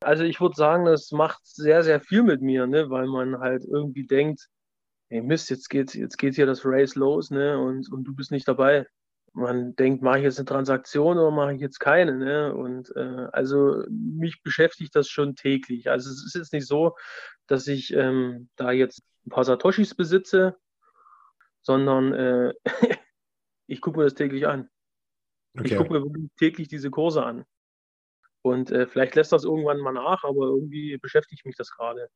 Also 0.01 0.23
ich 0.23 0.41
würde 0.41 0.55
sagen, 0.55 0.85
das 0.85 1.11
macht 1.11 1.45
sehr, 1.45 1.83
sehr 1.83 2.01
viel 2.01 2.23
mit 2.23 2.41
mir, 2.41 2.67
ne? 2.67 2.89
weil 2.89 3.09
man 3.09 3.41
halt 3.41 3.65
irgendwie 3.65 4.07
denkt, 4.07 4.49
hey 5.09 5.23
Mist, 5.23 5.51
jetzt 5.51 5.69
geht, 5.71 5.95
jetzt 5.95 6.19
geht 6.19 6.35
hier 6.35 6.47
das 6.47 6.65
Race 6.65 6.95
los 6.95 7.31
ne? 7.31 7.59
und, 7.59 7.91
und 7.91 8.05
du 8.05 8.15
bist 8.15 8.31
nicht 8.31 8.49
dabei. 8.49 8.87
Man 9.33 9.77
denkt, 9.77 10.03
mache 10.03 10.19
ich 10.19 10.25
jetzt 10.25 10.39
eine 10.39 10.47
Transaktion 10.47 11.19
oder 11.19 11.31
mache 11.31 11.55
ich 11.55 11.61
jetzt 11.61 11.79
keine? 11.79 12.17
Ne? 12.17 12.55
Und 12.55 12.95
äh, 12.97 13.29
also 13.33 13.85
mich 13.91 14.43
beschäftigt 14.43 14.97
das 14.97 15.09
schon 15.09 15.37
täglich. 15.37 15.91
Also 15.91 16.11
es 16.11 16.25
ist 16.25 16.35
jetzt 16.35 16.53
nicht 16.53 16.67
so, 16.67 16.97
dass 17.47 17.67
ich 17.67 17.93
ähm, 17.93 18.49
da 18.57 18.73
jetzt 18.73 19.03
ein 19.27 19.31
paar 19.31 19.45
Satoshis 19.45 19.95
besitze 19.95 20.57
sondern 21.69 22.15
äh, 22.15 22.55
ich 23.67 23.83
gucke 23.83 23.99
mir 23.99 24.05
das 24.05 24.15
täglich 24.15 24.47
an. 24.47 24.71
Okay. 25.55 25.69
Ich 25.69 25.77
gucke 25.77 26.01
mir 26.01 26.29
täglich 26.39 26.69
diese 26.69 26.91
Kurse 26.91 27.25
an. 27.25 27.45
Und 28.43 28.71
äh, 28.71 28.87
vielleicht 28.87 29.17
lässt 29.17 29.33
das 29.33 29.45
irgendwann 29.45 29.79
mal 29.79 29.93
nach, 29.93 30.25
aber 30.25 30.47
irgendwie 30.47 30.97
beschäftigt 30.97 31.45
mich 31.45 31.57
das 31.57 31.71
gerade. 31.71 32.09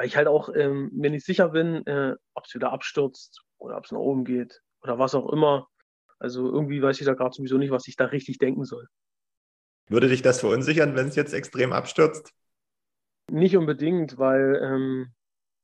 Weil 0.00 0.06
ich 0.06 0.16
halt 0.16 0.28
auch 0.28 0.48
ähm, 0.54 0.88
mir 0.94 1.10
nicht 1.10 1.26
sicher 1.26 1.50
bin, 1.50 1.86
äh, 1.86 2.14
ob 2.32 2.46
es 2.46 2.54
wieder 2.54 2.72
abstürzt 2.72 3.42
oder 3.58 3.76
ob 3.76 3.84
es 3.84 3.92
nach 3.92 3.98
oben 3.98 4.24
geht 4.24 4.62
oder 4.80 4.98
was 4.98 5.14
auch 5.14 5.30
immer. 5.30 5.68
Also 6.18 6.50
irgendwie 6.50 6.80
weiß 6.80 6.98
ich 7.00 7.04
da 7.04 7.12
gerade 7.12 7.34
sowieso 7.34 7.58
nicht, 7.58 7.70
was 7.70 7.86
ich 7.86 7.96
da 7.96 8.06
richtig 8.06 8.38
denken 8.38 8.64
soll. 8.64 8.88
Würde 9.90 10.08
dich 10.08 10.22
das 10.22 10.40
verunsichern, 10.40 10.96
wenn 10.96 11.08
es 11.08 11.16
jetzt 11.16 11.34
extrem 11.34 11.74
abstürzt? 11.74 12.32
Nicht 13.30 13.58
unbedingt, 13.58 14.16
weil 14.16 14.58
ähm, 14.62 15.12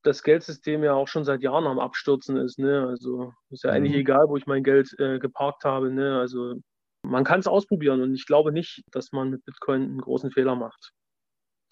das 0.02 0.22
Geldsystem 0.22 0.84
ja 0.84 0.92
auch 0.92 1.08
schon 1.08 1.24
seit 1.24 1.40
Jahren 1.40 1.66
am 1.66 1.78
Abstürzen 1.78 2.36
ist. 2.36 2.58
Ne? 2.58 2.86
Also 2.86 3.32
ist 3.48 3.64
ja 3.64 3.70
mhm. 3.70 3.76
eigentlich 3.76 3.94
egal, 3.94 4.28
wo 4.28 4.36
ich 4.36 4.44
mein 4.44 4.64
Geld 4.64 4.94
äh, 4.98 5.18
geparkt 5.18 5.64
habe. 5.64 5.90
Ne? 5.90 6.20
Also 6.20 6.56
man 7.00 7.24
kann 7.24 7.40
es 7.40 7.46
ausprobieren 7.46 8.02
und 8.02 8.14
ich 8.14 8.26
glaube 8.26 8.52
nicht, 8.52 8.82
dass 8.90 9.12
man 9.12 9.30
mit 9.30 9.46
Bitcoin 9.46 9.80
einen 9.80 10.00
großen 10.02 10.30
Fehler 10.30 10.56
macht. 10.56 10.92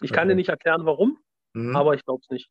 Ich 0.00 0.14
kann 0.14 0.29
dir 0.29 0.35
nicht 0.35 0.48
erklären, 0.48 0.87
warum, 0.87 1.18
mhm. 1.55 1.75
aber 1.75 1.95
ich 1.95 2.05
glaube 2.05 2.23
es 2.23 2.31
nicht. 2.31 2.51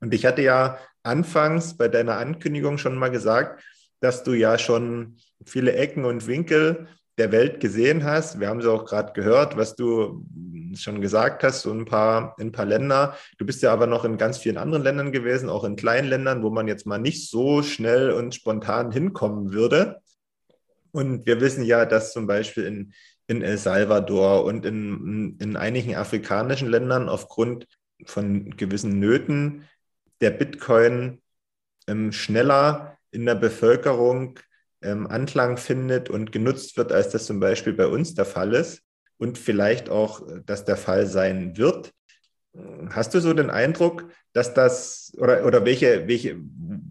Und 0.00 0.12
ich 0.12 0.26
hatte 0.26 0.42
ja 0.42 0.78
anfangs 1.02 1.76
bei 1.76 1.88
deiner 1.88 2.18
Ankündigung 2.18 2.78
schon 2.78 2.96
mal 2.96 3.10
gesagt, 3.10 3.62
dass 4.00 4.22
du 4.22 4.32
ja 4.32 4.58
schon 4.58 5.16
viele 5.46 5.72
Ecken 5.72 6.04
und 6.04 6.26
Winkel 6.26 6.88
der 7.16 7.32
Welt 7.32 7.60
gesehen 7.60 8.04
hast. 8.04 8.40
Wir 8.40 8.48
haben 8.48 8.60
sie 8.60 8.70
auch 8.70 8.84
gerade 8.84 9.12
gehört, 9.12 9.56
was 9.56 9.76
du 9.76 10.26
schon 10.74 11.00
gesagt 11.00 11.42
hast, 11.44 11.62
so 11.62 11.72
ein 11.72 11.84
paar, 11.84 12.34
ein 12.38 12.50
paar 12.50 12.66
Länder. 12.66 13.16
Du 13.38 13.46
bist 13.46 13.62
ja 13.62 13.72
aber 13.72 13.86
noch 13.86 14.04
in 14.04 14.18
ganz 14.18 14.38
vielen 14.38 14.58
anderen 14.58 14.82
Ländern 14.82 15.12
gewesen, 15.12 15.48
auch 15.48 15.64
in 15.64 15.76
kleinen 15.76 16.08
Ländern, 16.08 16.42
wo 16.42 16.50
man 16.50 16.66
jetzt 16.66 16.86
mal 16.86 16.98
nicht 16.98 17.30
so 17.30 17.62
schnell 17.62 18.10
und 18.10 18.34
spontan 18.34 18.90
hinkommen 18.90 19.52
würde. 19.52 20.00
Und 20.90 21.26
wir 21.26 21.40
wissen 21.40 21.64
ja, 21.64 21.86
dass 21.86 22.12
zum 22.12 22.26
Beispiel 22.26 22.64
in, 22.64 22.92
in 23.26 23.42
El 23.42 23.58
Salvador 23.58 24.44
und 24.44 24.66
in, 24.66 25.36
in 25.38 25.56
einigen 25.56 25.94
afrikanischen 25.94 26.68
Ländern 26.68 27.08
aufgrund 27.08 27.66
von 28.04 28.50
gewissen 28.56 28.98
Nöten 28.98 29.64
der 30.20 30.30
Bitcoin 30.30 31.22
ähm, 31.86 32.12
schneller 32.12 32.98
in 33.10 33.26
der 33.26 33.34
Bevölkerung 33.34 34.38
ähm, 34.82 35.06
Anklang 35.06 35.56
findet 35.56 36.10
und 36.10 36.32
genutzt 36.32 36.76
wird, 36.76 36.92
als 36.92 37.10
das 37.10 37.26
zum 37.26 37.40
Beispiel 37.40 37.72
bei 37.72 37.86
uns 37.86 38.14
der 38.14 38.24
Fall 38.24 38.54
ist 38.54 38.82
und 39.18 39.38
vielleicht 39.38 39.88
auch 39.88 40.22
das 40.44 40.64
der 40.64 40.76
Fall 40.76 41.06
sein 41.06 41.56
wird. 41.56 41.92
Hast 42.90 43.14
du 43.14 43.20
so 43.20 43.32
den 43.32 43.50
Eindruck, 43.50 44.10
dass 44.32 44.54
das 44.54 45.12
oder, 45.16 45.44
oder 45.44 45.64
welche, 45.64 46.06
welche, 46.06 46.36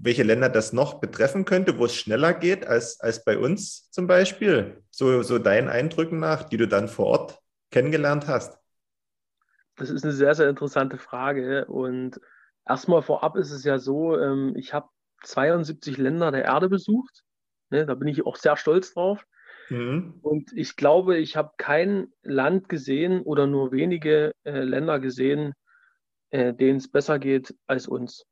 welche 0.03 0.23
Länder 0.23 0.49
das 0.49 0.73
noch 0.73 0.99
betreffen 0.99 1.45
könnte, 1.45 1.77
wo 1.77 1.85
es 1.85 1.95
schneller 1.95 2.33
geht 2.33 2.67
als, 2.67 2.99
als 2.99 3.23
bei 3.23 3.37
uns 3.37 3.89
zum 3.89 4.05
Beispiel? 4.05 4.83
So, 4.91 5.21
so 5.21 5.39
deinen 5.39 5.69
Eindrücken 5.69 6.19
nach, 6.19 6.43
die 6.43 6.57
du 6.57 6.67
dann 6.67 6.89
vor 6.89 7.05
Ort 7.05 7.39
kennengelernt 7.71 8.27
hast? 8.27 8.59
Das 9.77 9.89
ist 9.89 10.03
eine 10.03 10.13
sehr, 10.13 10.35
sehr 10.35 10.49
interessante 10.49 10.97
Frage. 10.97 11.65
Und 11.65 12.19
erstmal 12.67 13.01
vorab 13.01 13.37
ist 13.37 13.51
es 13.51 13.63
ja 13.63 13.79
so, 13.79 14.19
ähm, 14.19 14.55
ich 14.57 14.73
habe 14.73 14.89
72 15.23 15.97
Länder 15.97 16.31
der 16.31 16.43
Erde 16.43 16.67
besucht. 16.67 17.23
Ne, 17.69 17.85
da 17.85 17.95
bin 17.95 18.09
ich 18.09 18.25
auch 18.25 18.35
sehr 18.35 18.57
stolz 18.57 18.93
drauf. 18.93 19.25
Mhm. 19.69 20.19
Und 20.21 20.51
ich 20.53 20.75
glaube, 20.75 21.17
ich 21.17 21.37
habe 21.37 21.53
kein 21.57 22.11
Land 22.23 22.67
gesehen 22.67 23.21
oder 23.21 23.47
nur 23.47 23.71
wenige 23.71 24.33
äh, 24.43 24.59
Länder 24.59 24.99
gesehen, 24.99 25.53
äh, 26.29 26.53
denen 26.53 26.77
es 26.77 26.91
besser 26.91 27.19
geht 27.19 27.55
als 27.67 27.87
uns. 27.87 28.25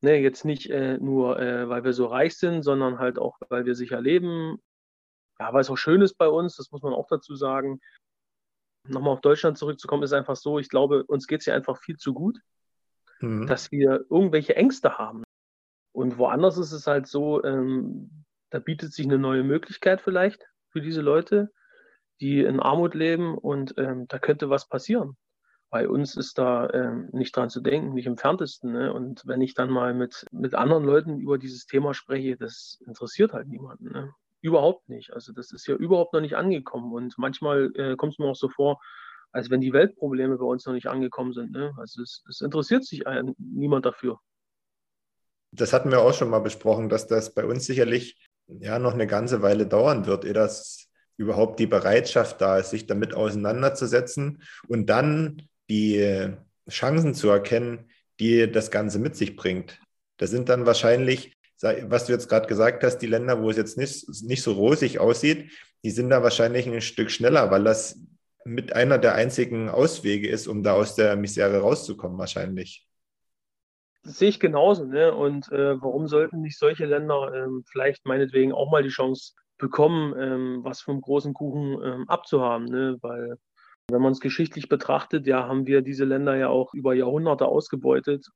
Ne, 0.00 0.16
jetzt 0.20 0.44
nicht 0.44 0.70
äh, 0.70 0.96
nur, 0.98 1.40
äh, 1.40 1.68
weil 1.68 1.82
wir 1.82 1.92
so 1.92 2.06
reich 2.06 2.36
sind, 2.36 2.62
sondern 2.62 3.00
halt 3.00 3.18
auch, 3.18 3.36
weil 3.48 3.66
wir 3.66 3.74
sicher 3.74 4.00
leben. 4.00 4.58
Ja, 5.40 5.52
weil 5.52 5.60
es 5.60 5.70
auch 5.70 5.76
schön 5.76 6.02
ist 6.02 6.14
bei 6.14 6.28
uns, 6.28 6.56
das 6.56 6.70
muss 6.70 6.82
man 6.82 6.92
auch 6.92 7.08
dazu 7.08 7.34
sagen. 7.34 7.80
Nochmal 8.84 9.14
auf 9.14 9.20
Deutschland 9.20 9.58
zurückzukommen, 9.58 10.04
ist 10.04 10.12
einfach 10.12 10.36
so, 10.36 10.58
ich 10.58 10.68
glaube, 10.68 11.04
uns 11.04 11.26
geht 11.26 11.40
es 11.40 11.46
ja 11.46 11.54
einfach 11.54 11.78
viel 11.78 11.96
zu 11.96 12.14
gut, 12.14 12.38
mhm. 13.20 13.46
dass 13.46 13.72
wir 13.72 14.04
irgendwelche 14.08 14.54
Ängste 14.56 14.98
haben. 14.98 15.24
Und 15.92 16.16
woanders 16.16 16.58
ist 16.58 16.72
es 16.72 16.86
halt 16.86 17.08
so, 17.08 17.42
ähm, 17.42 18.24
da 18.50 18.60
bietet 18.60 18.92
sich 18.92 19.04
eine 19.04 19.18
neue 19.18 19.42
Möglichkeit 19.42 20.00
vielleicht 20.00 20.46
für 20.70 20.80
diese 20.80 21.00
Leute, 21.00 21.50
die 22.20 22.40
in 22.40 22.60
Armut 22.60 22.94
leben 22.94 23.36
und 23.36 23.74
ähm, 23.78 24.06
da 24.08 24.18
könnte 24.18 24.48
was 24.48 24.68
passieren. 24.68 25.16
Bei 25.70 25.88
uns 25.88 26.16
ist 26.16 26.38
da 26.38 26.70
ähm, 26.70 27.08
nicht 27.12 27.36
dran 27.36 27.50
zu 27.50 27.60
denken, 27.60 27.92
nicht 27.92 28.06
im 28.06 28.16
Ferntesten. 28.16 28.72
Ne? 28.72 28.92
Und 28.92 29.22
wenn 29.26 29.42
ich 29.42 29.54
dann 29.54 29.70
mal 29.70 29.92
mit, 29.92 30.24
mit 30.32 30.54
anderen 30.54 30.84
Leuten 30.84 31.20
über 31.20 31.36
dieses 31.36 31.66
Thema 31.66 31.92
spreche, 31.92 32.36
das 32.36 32.80
interessiert 32.86 33.34
halt 33.34 33.48
niemanden. 33.48 33.92
Ne? 33.92 34.14
Überhaupt 34.40 34.88
nicht. 34.88 35.12
Also 35.12 35.32
das 35.32 35.52
ist 35.52 35.66
ja 35.66 35.74
überhaupt 35.74 36.14
noch 36.14 36.22
nicht 36.22 36.36
angekommen. 36.36 36.92
Und 36.92 37.18
manchmal 37.18 37.70
äh, 37.74 37.96
kommt 37.96 38.14
es 38.14 38.18
mir 38.18 38.26
auch 38.26 38.36
so 38.36 38.48
vor, 38.48 38.80
als 39.30 39.50
wenn 39.50 39.60
die 39.60 39.74
Weltprobleme 39.74 40.38
bei 40.38 40.44
uns 40.44 40.64
noch 40.64 40.72
nicht 40.72 40.86
angekommen 40.86 41.34
sind. 41.34 41.52
Ne? 41.52 41.74
Also 41.76 42.02
es, 42.02 42.24
es 42.28 42.40
interessiert 42.40 42.84
sich 42.84 43.06
ein, 43.06 43.34
niemand 43.38 43.84
dafür. 43.84 44.20
Das 45.52 45.72
hatten 45.72 45.90
wir 45.90 46.00
auch 46.00 46.14
schon 46.14 46.30
mal 46.30 46.40
besprochen, 46.40 46.88
dass 46.88 47.06
das 47.06 47.34
bei 47.34 47.44
uns 47.44 47.66
sicherlich 47.66 48.26
ja 48.46 48.78
noch 48.78 48.94
eine 48.94 49.06
ganze 49.06 49.42
Weile 49.42 49.66
dauern 49.66 50.06
wird, 50.06 50.24
ehe 50.24 50.32
das 50.32 50.88
überhaupt 51.16 51.58
die 51.58 51.66
Bereitschaft 51.66 52.40
da 52.40 52.58
ist, 52.58 52.70
sich 52.70 52.86
damit 52.86 53.12
auseinanderzusetzen 53.12 54.42
und 54.68 54.86
dann 54.86 55.48
die 55.68 56.34
Chancen 56.68 57.14
zu 57.14 57.28
erkennen, 57.28 57.90
die 58.20 58.50
das 58.50 58.70
Ganze 58.70 58.98
mit 58.98 59.16
sich 59.16 59.36
bringt. 59.36 59.80
Das 60.16 60.30
sind 60.30 60.48
dann 60.48 60.66
wahrscheinlich, 60.66 61.36
was 61.60 62.06
du 62.06 62.12
jetzt 62.12 62.28
gerade 62.28 62.46
gesagt 62.46 62.82
hast, 62.84 62.98
die 62.98 63.06
Länder, 63.06 63.42
wo 63.42 63.50
es 63.50 63.56
jetzt 63.56 63.78
nicht, 63.78 64.08
nicht 64.24 64.42
so 64.42 64.52
rosig 64.52 64.98
aussieht, 64.98 65.50
die 65.84 65.90
sind 65.90 66.10
da 66.10 66.22
wahrscheinlich 66.22 66.66
ein 66.66 66.80
Stück 66.80 67.10
schneller, 67.10 67.50
weil 67.50 67.64
das 67.64 68.00
mit 68.44 68.72
einer 68.74 68.98
der 68.98 69.14
einzigen 69.14 69.68
Auswege 69.68 70.28
ist, 70.28 70.46
um 70.46 70.62
da 70.62 70.72
aus 70.72 70.94
der 70.94 71.16
Misere 71.16 71.60
rauszukommen, 71.60 72.18
wahrscheinlich. 72.18 72.86
Das 74.02 74.18
sehe 74.18 74.28
ich 74.28 74.40
genauso. 74.40 74.84
Ne? 74.84 75.14
Und 75.14 75.50
äh, 75.52 75.80
warum 75.80 76.08
sollten 76.08 76.40
nicht 76.40 76.58
solche 76.58 76.86
Länder 76.86 77.32
ähm, 77.34 77.64
vielleicht 77.70 78.06
meinetwegen 78.06 78.52
auch 78.52 78.70
mal 78.70 78.82
die 78.82 78.88
Chance 78.88 79.34
bekommen, 79.58 80.14
ähm, 80.18 80.60
was 80.64 80.80
vom 80.80 81.00
großen 81.00 81.34
Kuchen 81.34 81.78
ähm, 81.82 82.08
abzuhaben? 82.08 82.66
Ne? 82.66 82.96
Weil 83.02 83.36
wenn 83.90 84.02
man 84.02 84.12
es 84.12 84.20
geschichtlich 84.20 84.68
betrachtet, 84.68 85.26
ja, 85.26 85.46
haben 85.48 85.66
wir 85.66 85.82
diese 85.82 86.04
Länder 86.04 86.36
ja 86.36 86.48
auch 86.48 86.74
über 86.74 86.94
Jahrhunderte 86.94 87.46
ausgebeutet. 87.46 88.26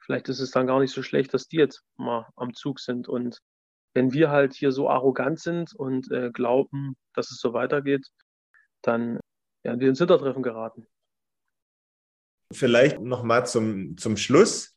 Vielleicht 0.00 0.28
ist 0.28 0.40
es 0.40 0.50
dann 0.50 0.66
gar 0.66 0.80
nicht 0.80 0.92
so 0.92 1.02
schlecht, 1.02 1.34
dass 1.34 1.48
die 1.48 1.56
jetzt 1.56 1.82
mal 1.96 2.28
am 2.36 2.54
Zug 2.54 2.80
sind. 2.80 3.08
Und 3.08 3.38
wenn 3.94 4.12
wir 4.12 4.30
halt 4.30 4.54
hier 4.54 4.72
so 4.72 4.88
arrogant 4.88 5.40
sind 5.40 5.74
und 5.74 6.10
äh, 6.10 6.30
glauben, 6.30 6.96
dass 7.14 7.30
es 7.30 7.38
so 7.38 7.52
weitergeht, 7.52 8.06
dann 8.82 9.20
werden 9.62 9.80
wir 9.80 9.88
ins 9.88 9.98
Hintertreffen 9.98 10.42
geraten. 10.42 10.86
Vielleicht 12.52 13.00
nochmal 13.00 13.46
zum, 13.46 13.96
zum 13.96 14.16
Schluss. 14.16 14.76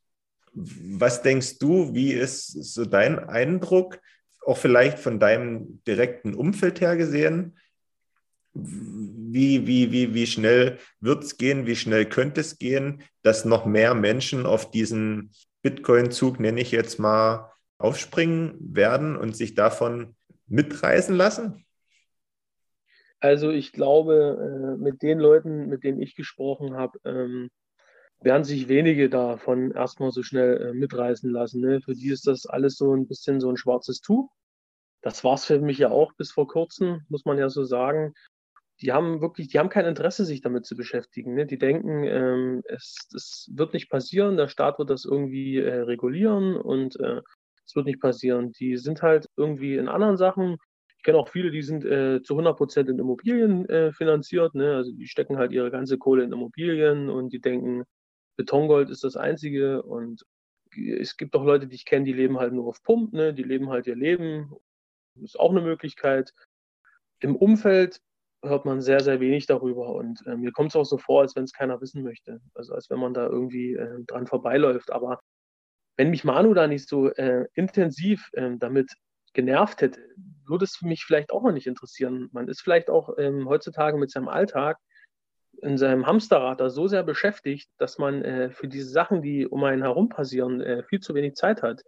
Was 0.53 1.21
denkst 1.21 1.59
du, 1.59 1.93
wie 1.93 2.13
ist 2.13 2.47
so 2.73 2.85
dein 2.85 3.19
Eindruck, 3.19 3.99
auch 4.45 4.57
vielleicht 4.57 4.97
von 4.97 5.19
deinem 5.19 5.83
direkten 5.85 6.33
Umfeld 6.33 6.81
her 6.81 6.95
gesehen? 6.95 7.57
Wie, 8.60 9.67
wie, 9.67 9.91
wie, 9.91 10.13
wie 10.13 10.26
schnell 10.26 10.80
wird 11.00 11.24
es 11.24 11.38
gehen, 11.38 11.67
wie 11.67 11.76
schnell 11.76 12.06
könnte 12.06 12.41
es 12.41 12.58
gehen, 12.58 13.04
dass 13.22 13.46
noch 13.46 13.65
mehr 13.65 13.93
Menschen 13.93 14.46
auf 14.46 14.72
diesen 14.72 15.32
Bitcoin-Zug, 15.62 16.39
nenne 16.39 16.62
ich 16.62 16.72
jetzt 16.72 16.98
mal, 16.98 17.52
aufspringen 17.78 18.56
werden 18.60 19.15
und 19.15 19.36
sich 19.36 19.54
davon 19.54 20.15
mitreißen 20.48 21.15
lassen? 21.15 21.65
Also 23.20 23.50
ich 23.50 23.72
glaube, 23.74 24.78
äh, 24.78 24.82
mit 24.82 25.02
den 25.02 25.20
Leuten, 25.20 25.67
mit 25.67 25.84
denen 25.84 26.02
ich 26.02 26.15
gesprochen 26.15 26.76
habe, 26.76 27.00
ähm, 27.04 27.50
werden 28.20 28.43
sich 28.43 28.67
wenige 28.67 29.10
davon 29.10 29.72
erstmal 29.72 30.12
so 30.12 30.24
schnell 30.24 30.62
äh, 30.62 30.74
mitreißen 30.74 31.30
lassen. 31.32 31.62
Ne? 31.62 31.82
Für 31.82 31.93
die 31.93 32.10
ist 32.10 32.28
das 32.28 32.46
alles 32.46 32.78
so 32.78 32.93
ein 32.93 33.08
bisschen 33.08 33.39
so 33.39 33.50
ein 33.50 33.58
schwarzes 33.58 34.02
Tuch. 34.02 34.30
Das 35.02 35.24
war 35.24 35.36
es 35.36 35.46
für 35.46 35.60
mich 35.60 35.78
ja 35.78 35.89
auch 35.89 36.13
bis 36.13 36.32
vor 36.32 36.48
kurzem, 36.48 37.06
muss 37.10 37.26
man 37.26 37.38
ja 37.38 37.50
so 37.50 37.63
sagen. 37.63 38.13
Die 38.81 38.91
haben 38.91 39.21
wirklich, 39.21 39.47
die 39.47 39.59
haben 39.59 39.69
kein 39.69 39.85
Interesse, 39.85 40.23
sich 40.25 40.41
damit 40.41 40.65
zu 40.65 40.75
beschäftigen. 40.75 41.33
Ne? 41.33 41.45
Die 41.45 41.57
denken, 41.57 42.03
ähm, 42.03 42.61
es, 42.65 43.09
es 43.15 43.49
wird 43.53 43.73
nicht 43.73 43.89
passieren, 43.89 44.37
der 44.37 44.47
Staat 44.47 44.77
wird 44.77 44.89
das 44.89 45.05
irgendwie 45.05 45.57
äh, 45.57 45.81
regulieren 45.81 46.55
und 46.55 46.99
äh, 46.99 47.21
es 47.65 47.75
wird 47.75 47.87
nicht 47.87 47.99
passieren. 47.99 48.51
Die 48.53 48.77
sind 48.77 49.01
halt 49.01 49.27
irgendwie 49.35 49.75
in 49.75 49.87
anderen 49.87 50.17
Sachen. 50.17 50.57
Ich 50.97 51.03
kenne 51.03 51.17
auch 51.17 51.29
viele, 51.29 51.51
die 51.51 51.61
sind 51.61 51.85
äh, 51.85 52.21
zu 52.21 52.33
100 52.33 52.57
Prozent 52.57 52.89
in 52.89 52.99
Immobilien 52.99 53.67
äh, 53.69 53.91
finanziert. 53.91 54.55
Ne? 54.55 54.75
Also 54.75 54.91
die 54.91 55.07
stecken 55.07 55.37
halt 55.37 55.51
ihre 55.51 55.71
ganze 55.71 55.97
Kohle 55.97 56.23
in 56.23 56.31
Immobilien 56.31 57.09
und 57.09 57.33
die 57.33 57.41
denken, 57.41 57.83
Betongold 58.37 58.89
ist 58.89 59.03
das 59.03 59.17
einzige 59.17 59.81
und 59.81 60.23
es 60.75 61.17
gibt 61.17 61.35
auch 61.35 61.43
Leute, 61.43 61.67
die 61.67 61.75
ich 61.75 61.85
kenne, 61.85 62.05
die 62.05 62.13
leben 62.13 62.37
halt 62.37 62.53
nur 62.53 62.67
auf 62.67 62.83
Pump, 62.83 63.13
ne? 63.13 63.33
die 63.33 63.43
leben 63.43 63.69
halt 63.69 63.87
ihr 63.87 63.95
Leben. 63.95 64.53
Ist 65.15 65.39
auch 65.39 65.51
eine 65.51 65.61
Möglichkeit. 65.61 66.33
Im 67.19 67.35
Umfeld 67.35 67.99
hört 68.43 68.65
man 68.65 68.82
sehr, 68.82 69.00
sehr 69.00 69.19
wenig 69.19 69.47
darüber 69.47 69.89
und 69.89 70.26
äh, 70.28 70.36
mir 70.36 70.52
kommt 70.52 70.69
es 70.69 70.76
auch 70.76 70.86
so 70.86 70.97
vor, 70.97 71.21
als 71.21 71.36
wenn 71.36 71.43
es 71.43 71.54
keiner 71.54 71.82
wissen 71.82 72.04
möchte. 72.04 72.39
Also 72.54 72.73
als 72.73 72.89
wenn 72.89 73.00
man 73.00 73.13
da 73.13 73.26
irgendwie 73.26 73.73
äh, 73.73 74.04
dran 74.06 74.28
vorbeiläuft. 74.28 74.91
Aber 74.91 75.19
wenn 75.97 76.12
mich 76.12 76.23
Manu 76.23 76.54
da 76.54 76.67
nicht 76.67 76.88
so 76.88 77.10
äh, 77.10 77.47
intensiv 77.54 78.30
ähm, 78.36 78.60
damit 78.60 78.93
genervt 79.34 79.82
hätte, 79.82 80.02
würde 80.47 80.65
es 80.65 80.82
mich 80.82 81.04
vielleicht 81.04 81.32
auch 81.32 81.43
noch 81.43 81.52
nicht 81.52 81.67
interessieren. 81.67 82.30
Man 82.32 82.47
ist 82.47 82.62
vielleicht 82.62 82.89
auch 82.89 83.17
ähm, 83.17 83.47
heutzutage 83.50 83.97
mit 83.97 84.12
seinem 84.12 84.30
Alltag 84.30 84.78
in 85.62 85.78
seinem 85.78 86.06
Hamsterrad 86.06 86.60
da 86.60 86.69
so 86.69 86.88
sehr 86.88 87.04
beschäftigt, 87.04 87.69
dass 87.78 87.97
man 87.97 88.23
äh, 88.23 88.52
für 88.52 88.67
diese 88.67 88.89
Sachen, 88.89 89.21
die 89.21 89.47
um 89.47 89.63
einen 89.63 89.82
herum 89.82 90.10
passieren, 90.10 90.62
äh, 90.62 90.84
viel 90.84 91.00
zu 91.00 91.15
wenig 91.15 91.36
Zeit 91.36 91.63
hat. 91.63 91.82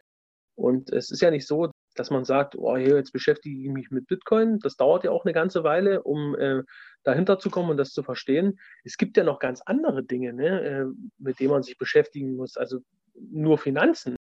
Und 0.56 0.92
es 0.92 1.12
ist 1.12 1.22
ja 1.22 1.32
nicht 1.32 1.48
so, 1.48 1.72
dass 2.00 2.10
man 2.12 2.24
sagt, 2.24 2.56
oh, 2.58 2.78
hier, 2.78 2.96
jetzt 2.96 3.12
beschäftige 3.12 3.62
ich 3.62 3.70
mich 3.70 3.92
mit 3.92 4.08
Bitcoin. 4.08 4.60
Das 4.60 4.78
dauert 4.78 5.04
ja 5.04 5.12
auch 5.12 5.26
eine 5.26 5.34
ganze 5.34 5.66
Weile, 5.66 6.02
um 6.04 6.34
äh, 6.36 6.64
dahinter 7.04 7.40
zu 7.40 7.50
kommen 7.50 7.70
und 7.70 7.78
das 7.78 7.92
zu 7.92 8.04
verstehen. 8.04 8.58
Es 8.86 8.98
gibt 8.98 9.18
ja 9.18 9.26
noch 9.26 9.40
ganz 9.40 9.62
andere 9.66 10.04
Dinge, 10.04 10.32
ne, 10.32 10.62
äh, 10.62 10.86
mit 11.18 11.42
denen 11.42 11.52
man 11.52 11.64
sich 11.64 11.78
beschäftigen 11.78 12.38
muss. 12.38 12.56
Also 12.56 12.80
nur 13.16 13.58
Finanzen, 13.58 14.16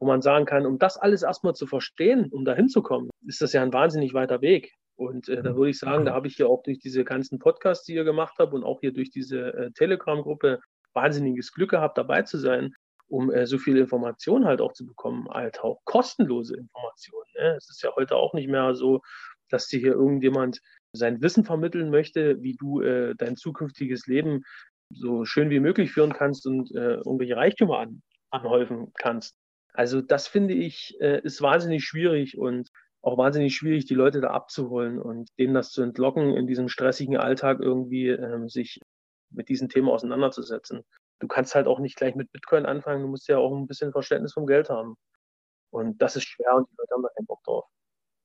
wo 0.00 0.06
man 0.06 0.20
sagen 0.20 0.46
kann, 0.46 0.66
um 0.66 0.80
das 0.80 0.96
alles 0.96 1.22
erstmal 1.22 1.54
zu 1.54 1.68
verstehen, 1.68 2.28
um 2.32 2.44
dahin 2.44 2.68
zu 2.68 2.82
kommen, 2.82 3.08
ist 3.24 3.40
das 3.40 3.52
ja 3.52 3.62
ein 3.62 3.72
wahnsinnig 3.72 4.12
weiter 4.12 4.40
Weg. 4.40 4.72
Und 4.96 5.28
äh, 5.28 5.42
da 5.42 5.52
mhm. 5.52 5.56
würde 5.56 5.70
ich 5.70 5.78
sagen, 5.78 6.06
da 6.06 6.12
habe 6.12 6.26
ich 6.26 6.38
ja 6.38 6.46
auch 6.46 6.64
durch 6.64 6.80
diese 6.80 7.04
ganzen 7.04 7.38
Podcasts, 7.38 7.84
die 7.84 7.94
ihr 7.94 8.04
gemacht 8.04 8.34
habt 8.40 8.52
und 8.52 8.64
auch 8.64 8.80
hier 8.80 8.92
durch 8.92 9.10
diese 9.10 9.54
äh, 9.54 9.70
Telegram-Gruppe 9.72 10.60
wahnsinniges 10.92 11.52
Glück 11.52 11.70
gehabt, 11.70 11.98
dabei 11.98 12.22
zu 12.22 12.38
sein, 12.38 12.74
um 13.08 13.30
äh, 13.30 13.46
so 13.46 13.58
viel 13.58 13.76
Information 13.76 14.44
halt 14.44 14.60
auch 14.60 14.72
zu 14.72 14.86
bekommen, 14.86 15.28
halt 15.28 15.60
auch 15.60 15.80
kostenlose 15.84 16.56
Informationen. 16.56 17.26
Ne? 17.38 17.54
Es 17.56 17.70
ist 17.70 17.82
ja 17.82 17.90
heute 17.96 18.16
auch 18.16 18.34
nicht 18.34 18.48
mehr 18.48 18.74
so, 18.74 19.00
dass 19.48 19.68
dir 19.68 19.80
hier 19.80 19.92
irgendjemand 19.92 20.60
sein 20.92 21.20
Wissen 21.20 21.44
vermitteln 21.44 21.90
möchte, 21.90 22.42
wie 22.42 22.56
du 22.56 22.80
äh, 22.80 23.14
dein 23.16 23.36
zukünftiges 23.36 24.06
Leben 24.06 24.42
so 24.90 25.24
schön 25.24 25.50
wie 25.50 25.60
möglich 25.60 25.92
führen 25.92 26.12
kannst 26.12 26.46
und 26.46 26.74
äh, 26.74 26.94
irgendwelche 26.94 27.36
Reichtümer 27.36 27.78
an, 27.78 28.02
anhäufen 28.30 28.92
kannst. 28.98 29.36
Also 29.72 30.00
das 30.00 30.26
finde 30.26 30.54
ich, 30.54 30.96
äh, 31.00 31.20
ist 31.22 31.42
wahnsinnig 31.42 31.84
schwierig 31.84 32.38
und 32.38 32.70
auch 33.02 33.18
wahnsinnig 33.18 33.54
schwierig, 33.54 33.84
die 33.84 33.94
Leute 33.94 34.20
da 34.20 34.30
abzuholen 34.30 34.98
und 34.98 35.28
denen 35.38 35.54
das 35.54 35.70
zu 35.70 35.82
entlocken, 35.82 36.34
in 36.34 36.46
diesem 36.46 36.68
stressigen 36.68 37.16
Alltag 37.16 37.60
irgendwie 37.60 38.08
ähm, 38.08 38.48
sich 38.48 38.80
mit 39.30 39.48
diesen 39.48 39.68
Themen 39.68 39.88
auseinanderzusetzen. 39.88 40.82
Du 41.18 41.28
kannst 41.28 41.54
halt 41.54 41.66
auch 41.66 41.78
nicht 41.78 41.96
gleich 41.96 42.14
mit 42.14 42.30
Bitcoin 42.32 42.66
anfangen, 42.66 43.02
du 43.02 43.08
musst 43.08 43.28
ja 43.28 43.38
auch 43.38 43.54
ein 43.54 43.66
bisschen 43.66 43.92
Verständnis 43.92 44.34
vom 44.34 44.46
Geld 44.46 44.68
haben. 44.70 44.96
Und 45.70 46.00
das 46.00 46.16
ist 46.16 46.24
schwer 46.24 46.54
und 46.54 46.68
die 46.70 46.74
Leute 46.78 46.94
haben 46.94 47.02
da 47.02 47.08
keinen 47.16 47.26
Bock 47.26 47.42
drauf. 47.44 47.64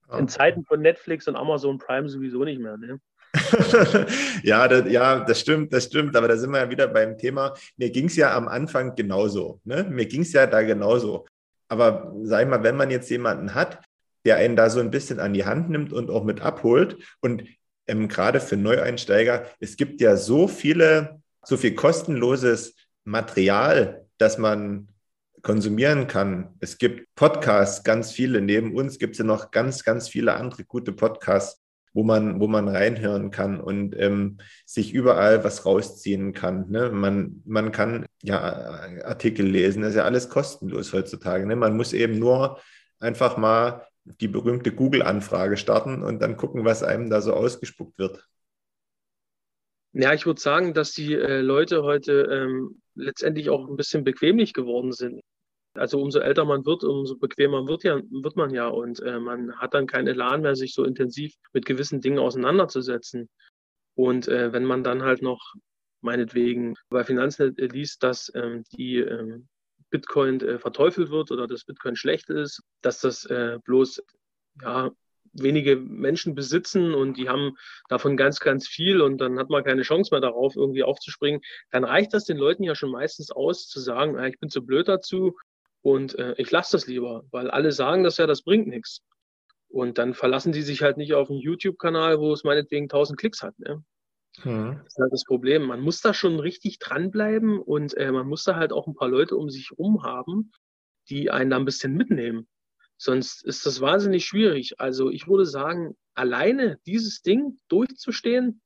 Ja. 0.09 0.17
In 0.17 0.27
Zeiten 0.27 0.65
von 0.65 0.81
Netflix 0.81 1.27
und 1.27 1.35
Amazon 1.35 1.77
Prime 1.77 2.09
sowieso 2.09 2.43
nicht 2.43 2.59
mehr. 2.59 2.77
Ne? 2.77 2.99
ja, 4.43 4.67
das, 4.67 4.91
ja, 4.91 5.19
das 5.21 5.39
stimmt, 5.39 5.73
das 5.73 5.85
stimmt. 5.85 6.15
Aber 6.15 6.27
da 6.27 6.37
sind 6.37 6.51
wir 6.51 6.59
ja 6.59 6.69
wieder 6.69 6.87
beim 6.87 7.17
Thema. 7.17 7.53
Mir 7.77 7.89
ging 7.89 8.05
es 8.05 8.15
ja 8.15 8.35
am 8.35 8.47
Anfang 8.47 8.95
genauso. 8.95 9.61
Ne? 9.63 9.83
Mir 9.83 10.05
ging 10.05 10.21
es 10.21 10.33
ja 10.33 10.47
da 10.47 10.61
genauso. 10.61 11.25
Aber 11.67 12.13
sag 12.23 12.43
ich 12.43 12.49
mal, 12.49 12.63
wenn 12.63 12.75
man 12.75 12.91
jetzt 12.91 13.09
jemanden 13.09 13.55
hat, 13.55 13.81
der 14.25 14.37
einen 14.37 14.55
da 14.55 14.69
so 14.69 14.79
ein 14.79 14.91
bisschen 14.91 15.19
an 15.19 15.33
die 15.33 15.45
Hand 15.45 15.69
nimmt 15.69 15.93
und 15.93 16.09
auch 16.09 16.23
mit 16.23 16.41
abholt 16.41 16.97
und 17.21 17.43
ähm, 17.87 18.07
gerade 18.07 18.39
für 18.39 18.57
Neueinsteiger, 18.57 19.45
es 19.59 19.77
gibt 19.77 20.01
ja 20.01 20.15
so 20.15 20.47
viele, 20.47 21.20
so 21.43 21.57
viel 21.57 21.75
kostenloses 21.75 22.75
Material, 23.03 24.05
das 24.17 24.37
man 24.37 24.87
konsumieren 25.41 26.07
kann. 26.07 26.55
Es 26.59 26.77
gibt 26.77 27.07
Podcasts, 27.15 27.83
ganz 27.83 28.11
viele. 28.11 28.41
Neben 28.41 28.75
uns 28.75 28.99
gibt 28.99 29.13
es 29.13 29.19
ja 29.19 29.25
noch 29.25 29.51
ganz, 29.51 29.83
ganz 29.83 30.07
viele 30.07 30.35
andere 30.35 30.63
gute 30.65 30.91
Podcasts, 30.91 31.61
wo 31.93 32.03
man, 32.03 32.39
wo 32.39 32.47
man 32.47 32.67
reinhören 32.67 33.31
kann 33.31 33.59
und 33.59 33.95
ähm, 33.99 34.37
sich 34.65 34.93
überall 34.93 35.43
was 35.43 35.65
rausziehen 35.65 36.33
kann. 36.33 36.69
Ne? 36.69 36.89
Man, 36.91 37.41
man 37.45 37.71
kann 37.71 38.05
ja 38.21 38.39
Artikel 39.03 39.45
lesen, 39.45 39.81
das 39.81 39.91
ist 39.91 39.97
ja 39.97 40.05
alles 40.05 40.29
kostenlos 40.29 40.93
heutzutage. 40.93 41.45
Ne? 41.45 41.55
Man 41.55 41.75
muss 41.75 41.93
eben 41.93 42.19
nur 42.19 42.59
einfach 42.99 43.37
mal 43.37 43.85
die 44.03 44.27
berühmte 44.27 44.71
Google-Anfrage 44.71 45.57
starten 45.57 46.01
und 46.01 46.21
dann 46.21 46.37
gucken, 46.37 46.65
was 46.65 46.83
einem 46.83 47.09
da 47.09 47.21
so 47.21 47.33
ausgespuckt 47.33 47.97
wird. 47.97 48.27
Ja, 49.93 50.13
ich 50.13 50.25
würde 50.25 50.39
sagen, 50.39 50.73
dass 50.73 50.93
die 50.93 51.13
äh, 51.13 51.41
Leute 51.41 51.83
heute 51.83 52.23
ähm, 52.31 52.81
letztendlich 52.95 53.49
auch 53.49 53.67
ein 53.67 53.75
bisschen 53.75 54.03
bequemlich 54.03 54.53
geworden 54.53 54.93
sind. 54.93 55.21
Also 55.73 56.01
umso 56.01 56.19
älter 56.19 56.45
man 56.45 56.65
wird, 56.65 56.83
umso 56.83 57.17
bequemer 57.17 57.67
wird, 57.67 57.83
ja, 57.83 57.99
wird 58.09 58.35
man 58.35 58.51
ja 58.51 58.67
und 58.67 59.01
äh, 59.01 59.19
man 59.19 59.55
hat 59.57 59.73
dann 59.73 59.87
keinen 59.87 60.07
Elan 60.07 60.41
mehr, 60.41 60.55
sich 60.55 60.73
so 60.73 60.83
intensiv 60.83 61.33
mit 61.53 61.65
gewissen 61.65 62.01
Dingen 62.01 62.19
auseinanderzusetzen. 62.19 63.29
Und 63.95 64.27
äh, 64.27 64.51
wenn 64.53 64.65
man 64.65 64.83
dann 64.83 65.03
halt 65.03 65.21
noch 65.21 65.53
meinetwegen 66.01 66.75
bei 66.89 67.03
Finanznet 67.03 67.57
liest, 67.57 68.03
dass 68.03 68.31
ähm, 68.35 68.63
die 68.73 68.97
ähm, 68.97 69.47
Bitcoin 69.91 70.41
äh, 70.41 70.57
verteufelt 70.57 71.09
wird 71.09 71.31
oder 71.31 71.47
dass 71.47 71.65
Bitcoin 71.65 71.95
schlecht 71.95 72.29
ist, 72.29 72.63
dass 72.81 72.99
das 72.99 73.25
äh, 73.25 73.59
bloß 73.63 74.01
ja, 74.61 74.91
wenige 75.33 75.75
Menschen 75.77 76.35
besitzen 76.35 76.93
und 76.93 77.17
die 77.17 77.29
haben 77.29 77.57
davon 77.89 78.17
ganz, 78.17 78.39
ganz 78.39 78.67
viel 78.67 79.01
und 79.01 79.19
dann 79.19 79.39
hat 79.39 79.49
man 79.49 79.63
keine 79.63 79.83
Chance 79.83 80.13
mehr 80.13 80.21
darauf, 80.21 80.55
irgendwie 80.55 80.83
aufzuspringen, 80.83 81.41
dann 81.71 81.83
reicht 81.83 82.13
das 82.13 82.25
den 82.25 82.37
Leuten 82.37 82.63
ja 82.63 82.75
schon 82.75 82.91
meistens 82.91 83.31
aus, 83.31 83.67
zu 83.67 83.79
sagen, 83.79 84.21
ich 84.23 84.39
bin 84.39 84.49
zu 84.49 84.65
blöd 84.65 84.87
dazu 84.87 85.37
und 85.81 86.17
äh, 86.19 86.35
ich 86.37 86.51
lasse 86.51 86.73
das 86.73 86.87
lieber, 86.87 87.23
weil 87.31 87.49
alle 87.49 87.71
sagen 87.71 88.03
das 88.03 88.17
ja, 88.17 88.27
das 88.27 88.43
bringt 88.43 88.67
nichts. 88.67 89.01
Und 89.67 89.97
dann 89.97 90.13
verlassen 90.13 90.51
die 90.51 90.63
sich 90.63 90.81
halt 90.81 90.97
nicht 90.97 91.13
auf 91.13 91.29
einen 91.29 91.39
YouTube-Kanal, 91.39 92.19
wo 92.19 92.33
es 92.33 92.43
meinetwegen 92.43 92.85
1000 92.85 93.17
Klicks 93.17 93.41
hat. 93.41 93.57
Ne? 93.57 93.81
Hm. 94.41 94.79
Das 94.83 94.93
ist 94.93 94.99
halt 94.99 95.13
das 95.13 95.23
Problem. 95.23 95.63
Man 95.63 95.79
muss 95.79 96.01
da 96.01 96.13
schon 96.13 96.39
richtig 96.39 96.79
dranbleiben 96.79 97.59
und 97.59 97.95
äh, 97.95 98.11
man 98.11 98.27
muss 98.27 98.43
da 98.43 98.55
halt 98.55 98.73
auch 98.73 98.87
ein 98.87 98.95
paar 98.95 99.07
Leute 99.07 99.37
um 99.37 99.49
sich 99.49 99.71
rum 99.77 100.03
haben, 100.03 100.51
die 101.09 101.31
einen 101.31 101.49
da 101.49 101.57
ein 101.57 101.65
bisschen 101.65 101.93
mitnehmen. 101.95 102.47
Sonst 103.03 103.43
ist 103.43 103.65
das 103.65 103.81
wahnsinnig 103.81 104.25
schwierig. 104.25 104.79
Also 104.79 105.09
ich 105.09 105.27
würde 105.27 105.47
sagen, 105.47 105.97
alleine 106.13 106.77
dieses 106.85 107.23
Ding 107.23 107.57
durchzustehen, 107.67 108.61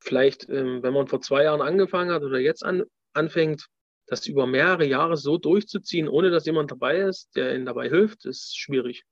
vielleicht, 0.00 0.48
ähm, 0.48 0.82
wenn 0.82 0.94
man 0.94 1.08
vor 1.08 1.20
zwei 1.20 1.44
Jahren 1.44 1.60
angefangen 1.60 2.10
hat 2.10 2.22
oder 2.22 2.38
jetzt 2.38 2.64
an, 2.64 2.84
anfängt, 3.12 3.66
das 4.06 4.26
über 4.26 4.46
mehrere 4.46 4.86
Jahre 4.86 5.18
so 5.18 5.36
durchzuziehen, 5.36 6.08
ohne 6.08 6.30
dass 6.30 6.46
jemand 6.46 6.70
dabei 6.70 7.00
ist, 7.00 7.36
der 7.36 7.54
ihnen 7.54 7.66
dabei 7.66 7.90
hilft, 7.90 8.24
ist 8.24 8.56
schwierig. 8.58 9.04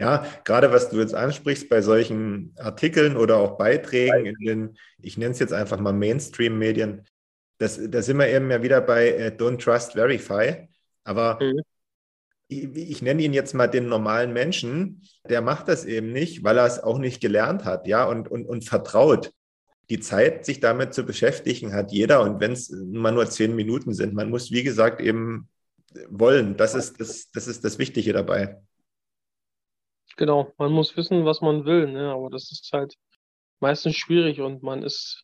Ja, 0.00 0.24
gerade 0.44 0.72
was 0.72 0.88
du 0.88 0.98
jetzt 0.98 1.14
ansprichst 1.14 1.68
bei 1.68 1.82
solchen 1.82 2.54
Artikeln 2.56 3.18
oder 3.18 3.36
auch 3.36 3.58
Beiträgen 3.58 4.24
in 4.24 4.36
den, 4.46 4.78
ich 5.02 5.18
nenne 5.18 5.32
es 5.32 5.38
jetzt 5.38 5.52
einfach 5.52 5.78
mal 5.78 5.92
Mainstream-Medien, 5.92 7.04
da 7.58 7.68
sind 7.68 8.16
wir 8.16 8.28
eben 8.28 8.50
ja 8.50 8.62
wieder 8.62 8.80
bei 8.80 9.08
äh, 9.10 9.36
Don't 9.36 9.62
Trust 9.62 9.92
Verify. 9.92 10.66
Aber 11.04 11.38
mhm. 11.42 11.60
Ich, 12.48 13.02
nenne 13.02 13.22
ihn 13.22 13.34
jetzt 13.34 13.54
mal 13.54 13.66
den 13.66 13.88
normalen 13.88 14.32
Menschen, 14.32 15.02
der 15.28 15.42
macht 15.42 15.68
das 15.68 15.84
eben 15.84 16.12
nicht, 16.12 16.42
weil 16.44 16.58
er 16.58 16.66
es 16.66 16.82
auch 16.82 16.98
nicht 16.98 17.20
gelernt 17.20 17.64
hat, 17.64 17.86
ja, 17.86 18.04
und, 18.04 18.28
und, 18.28 18.46
und 18.46 18.64
vertraut 18.64 19.32
die 19.90 20.00
Zeit, 20.00 20.44
sich 20.44 20.60
damit 20.60 20.94
zu 20.94 21.04
beschäftigen, 21.04 21.72
hat 21.72 21.92
jeder. 21.92 22.22
Und 22.22 22.40
wenn 22.40 22.52
es 22.52 22.70
mal 22.70 23.12
nur 23.12 23.26
zehn 23.26 23.54
Minuten 23.54 23.94
sind, 23.94 24.14
man 24.14 24.30
muss, 24.30 24.50
wie 24.50 24.62
gesagt, 24.62 25.00
eben 25.00 25.48
wollen. 26.08 26.56
Das 26.56 26.74
ist 26.74 27.00
das, 27.00 27.30
das, 27.30 27.46
ist 27.46 27.64
das 27.64 27.78
Wichtige 27.78 28.12
dabei. 28.12 28.60
Genau, 30.16 30.52
man 30.58 30.72
muss 30.72 30.96
wissen, 30.96 31.24
was 31.24 31.40
man 31.40 31.64
will, 31.64 31.86
ne? 31.86 32.12
aber 32.12 32.28
das 32.28 32.50
ist 32.50 32.68
halt 32.72 32.94
meistens 33.60 33.96
schwierig 33.96 34.40
und 34.40 34.62
man 34.62 34.82
ist, 34.82 35.22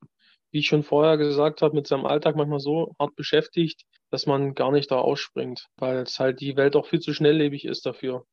wie 0.51 0.61
ich 0.61 0.67
schon 0.67 0.83
vorher 0.83 1.19
gesagt 1.19 1.63
habe, 1.63 1.75
mit 1.75 1.87
seinem 1.87 2.07
Alltag 2.07 2.37
manchmal 2.37 2.61
so 2.61 2.95
hart 2.99 3.15
beschäftigt, 3.17 3.85
dass 4.15 4.27
man 4.27 4.55
gar 4.55 4.71
nicht 4.71 4.93
da 4.93 4.99
ausspringt, 4.99 5.67
weil 5.77 5.99
es 5.99 6.21
halt 6.21 6.41
die 6.41 6.57
Welt 6.57 6.77
auch 6.77 6.87
viel 6.87 7.01
zu 7.01 7.13
schnelllebig 7.13 7.65
ist 7.65 7.85
dafür. 7.85 8.25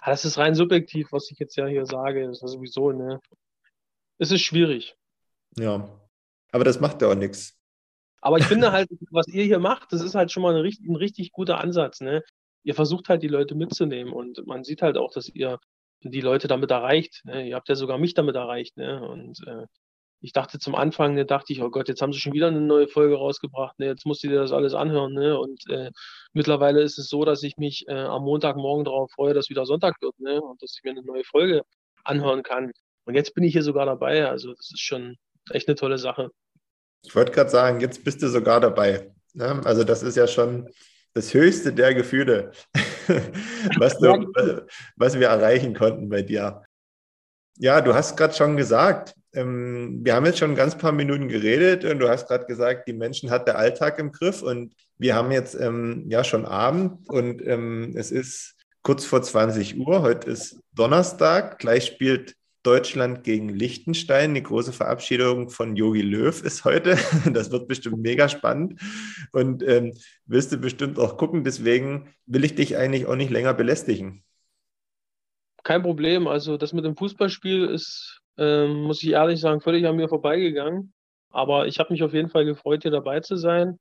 Aber 0.00 0.12
das 0.12 0.24
ist 0.24 0.38
rein 0.38 0.54
subjektiv, 0.54 1.10
was 1.10 1.28
ich 1.32 1.40
jetzt 1.40 1.56
ja 1.56 1.66
hier 1.66 1.86
sage. 1.86 2.28
Das 2.28 2.40
ist 2.40 2.52
sowieso, 2.52 2.92
ne? 2.92 3.20
Es 4.18 4.30
ist 4.30 4.42
schwierig. 4.42 4.96
Ja, 5.58 5.88
aber 6.52 6.62
das 6.62 6.78
macht 6.78 7.02
ja 7.02 7.08
auch 7.08 7.16
nichts. 7.16 7.58
Aber 8.20 8.38
ich 8.38 8.44
finde 8.44 8.70
halt, 8.72 8.88
was 9.10 9.26
ihr 9.26 9.42
hier 9.42 9.58
macht, 9.58 9.92
das 9.92 10.02
ist 10.02 10.14
halt 10.14 10.30
schon 10.30 10.44
mal 10.44 10.54
ein 10.54 10.60
richtig, 10.60 10.88
ein 10.88 10.94
richtig 10.94 11.32
guter 11.32 11.58
Ansatz. 11.58 12.00
Ne? 12.00 12.22
Ihr 12.62 12.76
versucht 12.76 13.08
halt, 13.08 13.24
die 13.24 13.28
Leute 13.28 13.56
mitzunehmen 13.56 14.12
und 14.12 14.46
man 14.46 14.62
sieht 14.62 14.82
halt 14.82 14.96
auch, 14.96 15.12
dass 15.12 15.28
ihr 15.28 15.58
die 16.02 16.20
Leute 16.20 16.46
damit 16.46 16.70
erreicht. 16.70 17.22
Ne? 17.24 17.48
Ihr 17.48 17.56
habt 17.56 17.68
ja 17.68 17.74
sogar 17.74 17.98
mich 17.98 18.14
damit 18.14 18.36
erreicht. 18.36 18.76
Ne? 18.76 19.04
Und 19.04 19.44
äh, 19.48 19.66
ich 20.24 20.32
dachte 20.32 20.58
zum 20.58 20.74
Anfang, 20.74 21.14
ne, 21.14 21.26
dachte 21.26 21.52
ich, 21.52 21.60
oh 21.60 21.68
Gott, 21.68 21.86
jetzt 21.86 22.00
haben 22.00 22.14
sie 22.14 22.18
schon 22.18 22.32
wieder 22.32 22.46
eine 22.46 22.62
neue 22.62 22.88
Folge 22.88 23.16
rausgebracht. 23.16 23.78
Ne? 23.78 23.86
Jetzt 23.88 24.06
musst 24.06 24.24
du 24.24 24.28
dir 24.28 24.40
das 24.40 24.52
alles 24.52 24.72
anhören. 24.72 25.12
Ne? 25.12 25.38
Und 25.38 25.68
äh, 25.68 25.90
mittlerweile 26.32 26.80
ist 26.80 26.98
es 26.98 27.10
so, 27.10 27.26
dass 27.26 27.42
ich 27.42 27.58
mich 27.58 27.86
äh, 27.88 27.92
am 27.92 28.22
Montagmorgen 28.22 28.86
darauf 28.86 29.10
freue, 29.12 29.34
dass 29.34 29.50
wieder 29.50 29.66
Sonntag 29.66 30.00
wird 30.00 30.18
ne? 30.18 30.40
und 30.40 30.62
dass 30.62 30.76
ich 30.78 30.82
mir 30.82 30.92
eine 30.92 31.02
neue 31.02 31.24
Folge 31.24 31.60
anhören 32.04 32.42
kann. 32.42 32.72
Und 33.04 33.16
jetzt 33.16 33.34
bin 33.34 33.44
ich 33.44 33.52
hier 33.52 33.62
sogar 33.62 33.84
dabei. 33.84 34.26
Also 34.26 34.54
das 34.54 34.70
ist 34.72 34.80
schon, 34.80 35.18
echt 35.50 35.68
eine 35.68 35.74
tolle 35.74 35.98
Sache. 35.98 36.30
Ich 37.02 37.14
wollte 37.14 37.32
gerade 37.32 37.50
sagen, 37.50 37.80
jetzt 37.80 38.02
bist 38.02 38.22
du 38.22 38.28
sogar 38.28 38.60
dabei. 38.60 39.12
Ne? 39.34 39.60
Also 39.66 39.84
das 39.84 40.02
ist 40.02 40.16
ja 40.16 40.26
schon 40.26 40.70
das 41.12 41.34
höchste 41.34 41.70
der 41.70 41.92
Gefühle, 41.94 42.52
was, 43.78 43.98
du, 43.98 44.32
was 44.96 45.20
wir 45.20 45.26
erreichen 45.26 45.74
konnten 45.74 46.08
bei 46.08 46.22
dir. 46.22 46.62
Ja, 47.58 47.82
du 47.82 47.92
hast 47.92 48.16
gerade 48.16 48.32
schon 48.32 48.56
gesagt, 48.56 49.14
wir 49.34 50.14
haben 50.14 50.26
jetzt 50.26 50.38
schon 50.38 50.52
ein 50.52 50.56
ganz 50.56 50.78
paar 50.78 50.92
Minuten 50.92 51.28
geredet 51.28 51.84
und 51.84 51.98
du 51.98 52.08
hast 52.08 52.28
gerade 52.28 52.46
gesagt, 52.46 52.86
die 52.86 52.92
Menschen 52.92 53.30
hat 53.30 53.48
der 53.48 53.58
Alltag 53.58 53.98
im 53.98 54.12
Griff 54.12 54.42
und 54.42 54.74
wir 54.96 55.14
haben 55.14 55.32
jetzt 55.32 55.54
ähm, 55.60 56.04
ja 56.08 56.22
schon 56.22 56.46
Abend 56.46 57.08
und 57.08 57.44
ähm, 57.46 57.94
es 57.96 58.10
ist 58.10 58.54
kurz 58.82 59.04
vor 59.04 59.22
20 59.22 59.78
Uhr. 59.78 60.02
Heute 60.02 60.30
ist 60.30 60.60
Donnerstag. 60.72 61.58
Gleich 61.58 61.86
spielt 61.86 62.36
Deutschland 62.62 63.24
gegen 63.24 63.48
Liechtenstein. 63.48 64.34
Die 64.34 64.42
große 64.42 64.72
Verabschiedung 64.72 65.50
von 65.50 65.76
Jogi 65.76 66.02
Löw 66.02 66.42
ist 66.42 66.64
heute. 66.64 66.96
Das 67.32 67.50
wird 67.50 67.66
bestimmt 67.66 67.98
mega 67.98 68.28
spannend 68.28 68.80
und 69.32 69.62
ähm, 69.62 69.94
wirst 70.26 70.52
du 70.52 70.58
bestimmt 70.58 70.98
auch 70.98 71.16
gucken. 71.16 71.44
Deswegen 71.44 72.14
will 72.26 72.44
ich 72.44 72.54
dich 72.54 72.76
eigentlich 72.76 73.06
auch 73.06 73.16
nicht 73.16 73.30
länger 73.30 73.54
belästigen. 73.54 74.22
Kein 75.62 75.82
Problem. 75.82 76.26
Also 76.26 76.56
das 76.56 76.72
mit 76.72 76.84
dem 76.84 76.96
Fußballspiel 76.96 77.64
ist, 77.64 78.20
ähm, 78.38 78.82
muss 78.82 79.02
ich 79.02 79.10
ehrlich 79.10 79.40
sagen, 79.40 79.60
völlig 79.60 79.86
an 79.86 79.96
mir 79.96 80.08
vorbeigegangen. 80.08 80.92
Aber 81.30 81.66
ich 81.66 81.78
habe 81.78 81.92
mich 81.92 82.02
auf 82.02 82.14
jeden 82.14 82.28
Fall 82.28 82.44
gefreut, 82.44 82.82
hier 82.82 82.90
dabei 82.90 83.20
zu 83.20 83.36
sein 83.36 83.78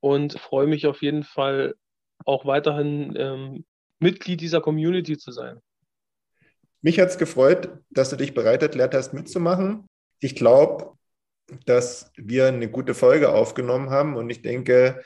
und 0.00 0.38
freue 0.38 0.66
mich 0.66 0.86
auf 0.86 1.02
jeden 1.02 1.22
Fall 1.22 1.74
auch 2.24 2.44
weiterhin 2.44 3.14
ähm, 3.16 3.64
Mitglied 3.98 4.40
dieser 4.40 4.60
Community 4.60 5.16
zu 5.16 5.32
sein. 5.32 5.60
Mich 6.82 6.98
hat 6.98 7.08
es 7.08 7.18
gefreut, 7.18 7.70
dass 7.90 8.10
du 8.10 8.16
dich 8.16 8.34
bereit 8.34 8.62
erklärt 8.62 8.94
hast, 8.94 9.14
mitzumachen. 9.14 9.86
Ich 10.20 10.34
glaube, 10.34 10.98
dass 11.66 12.12
wir 12.16 12.46
eine 12.46 12.68
gute 12.68 12.94
Folge 12.94 13.32
aufgenommen 13.32 13.90
haben 13.90 14.16
und 14.16 14.28
ich 14.30 14.42
denke, 14.42 15.02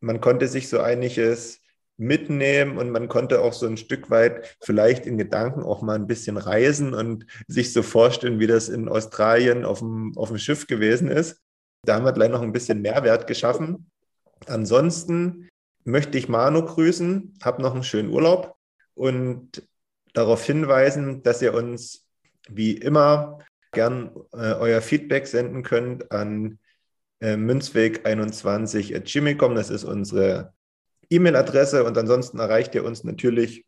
man 0.00 0.20
konnte 0.20 0.46
sich 0.46 0.68
so 0.68 0.80
einiges 0.80 1.60
mitnehmen 1.98 2.78
und 2.78 2.90
man 2.90 3.08
konnte 3.08 3.40
auch 3.40 3.52
so 3.52 3.66
ein 3.66 3.76
Stück 3.76 4.10
weit 4.10 4.56
vielleicht 4.60 5.06
in 5.06 5.18
Gedanken 5.18 5.62
auch 5.62 5.82
mal 5.82 5.94
ein 5.94 6.06
bisschen 6.06 6.36
reisen 6.36 6.94
und 6.94 7.26
sich 7.48 7.72
so 7.72 7.82
vorstellen, 7.82 8.38
wie 8.38 8.46
das 8.46 8.68
in 8.68 8.88
Australien 8.88 9.64
auf 9.64 9.78
dem, 9.78 10.12
auf 10.16 10.28
dem 10.28 10.38
Schiff 10.38 10.66
gewesen 10.66 11.08
ist. 11.08 11.40
Da 11.84 11.94
haben 11.94 12.04
wir 12.04 12.12
gleich 12.12 12.30
noch 12.30 12.42
ein 12.42 12.52
bisschen 12.52 12.82
Mehrwert 12.82 13.26
geschaffen. 13.26 13.90
Ansonsten 14.46 15.48
möchte 15.84 16.18
ich 16.18 16.28
Manu 16.28 16.62
grüßen, 16.62 17.38
habe 17.42 17.62
noch 17.62 17.72
einen 17.72 17.84
schönen 17.84 18.10
Urlaub 18.10 18.56
und 18.94 19.62
darauf 20.12 20.44
hinweisen, 20.44 21.22
dass 21.22 21.42
ihr 21.42 21.54
uns 21.54 22.06
wie 22.48 22.72
immer 22.72 23.38
gern 23.72 24.10
äh, 24.32 24.54
euer 24.54 24.80
Feedback 24.80 25.26
senden 25.26 25.62
könnt 25.62 26.10
an 26.10 26.58
äh, 27.20 27.34
münzweg21.gmail.com. 27.34 29.54
Das 29.54 29.70
ist 29.70 29.84
unsere 29.84 30.52
E-Mail-Adresse 31.10 31.84
und 31.84 31.96
ansonsten 31.96 32.38
erreicht 32.38 32.74
ihr 32.74 32.84
uns 32.84 33.04
natürlich 33.04 33.64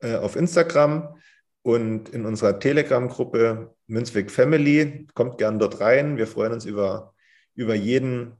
äh, 0.00 0.16
auf 0.16 0.36
Instagram 0.36 1.20
und 1.62 2.08
in 2.08 2.24
unserer 2.26 2.58
Telegram-Gruppe 2.58 3.74
Münzweg 3.86 4.30
Family. 4.30 5.06
Kommt 5.14 5.38
gern 5.38 5.58
dort 5.58 5.80
rein. 5.80 6.16
Wir 6.16 6.26
freuen 6.26 6.52
uns 6.52 6.64
über, 6.64 7.14
über 7.54 7.74
jeden 7.74 8.32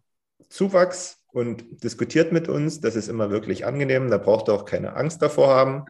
Zuwachs 0.49 1.19
und 1.33 1.83
diskutiert 1.85 2.33
mit 2.33 2.49
uns. 2.49 2.81
Das 2.81 2.97
ist 2.97 3.09
immer 3.09 3.31
wirklich 3.31 3.67
angenehm. 3.67 4.11
Da 4.11 4.19
braucht 4.19 4.49
ihr 4.49 4.55
auch 4.55 4.65
keine 4.65 4.97
Angst 4.97 5.23
davor 5.23 5.49
haben. 5.49 5.85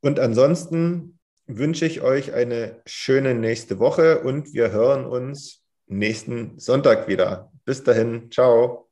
Und 0.00 0.20
ansonsten 0.20 1.18
wünsche 1.46 1.86
ich 1.86 2.02
euch 2.02 2.32
eine 2.32 2.80
schöne 2.86 3.34
nächste 3.34 3.78
Woche 3.78 4.20
und 4.20 4.52
wir 4.52 4.70
hören 4.70 5.06
uns 5.06 5.62
nächsten 5.86 6.58
Sonntag 6.58 7.08
wieder. 7.08 7.52
Bis 7.64 7.84
dahin, 7.84 8.30
ciao. 8.30 8.83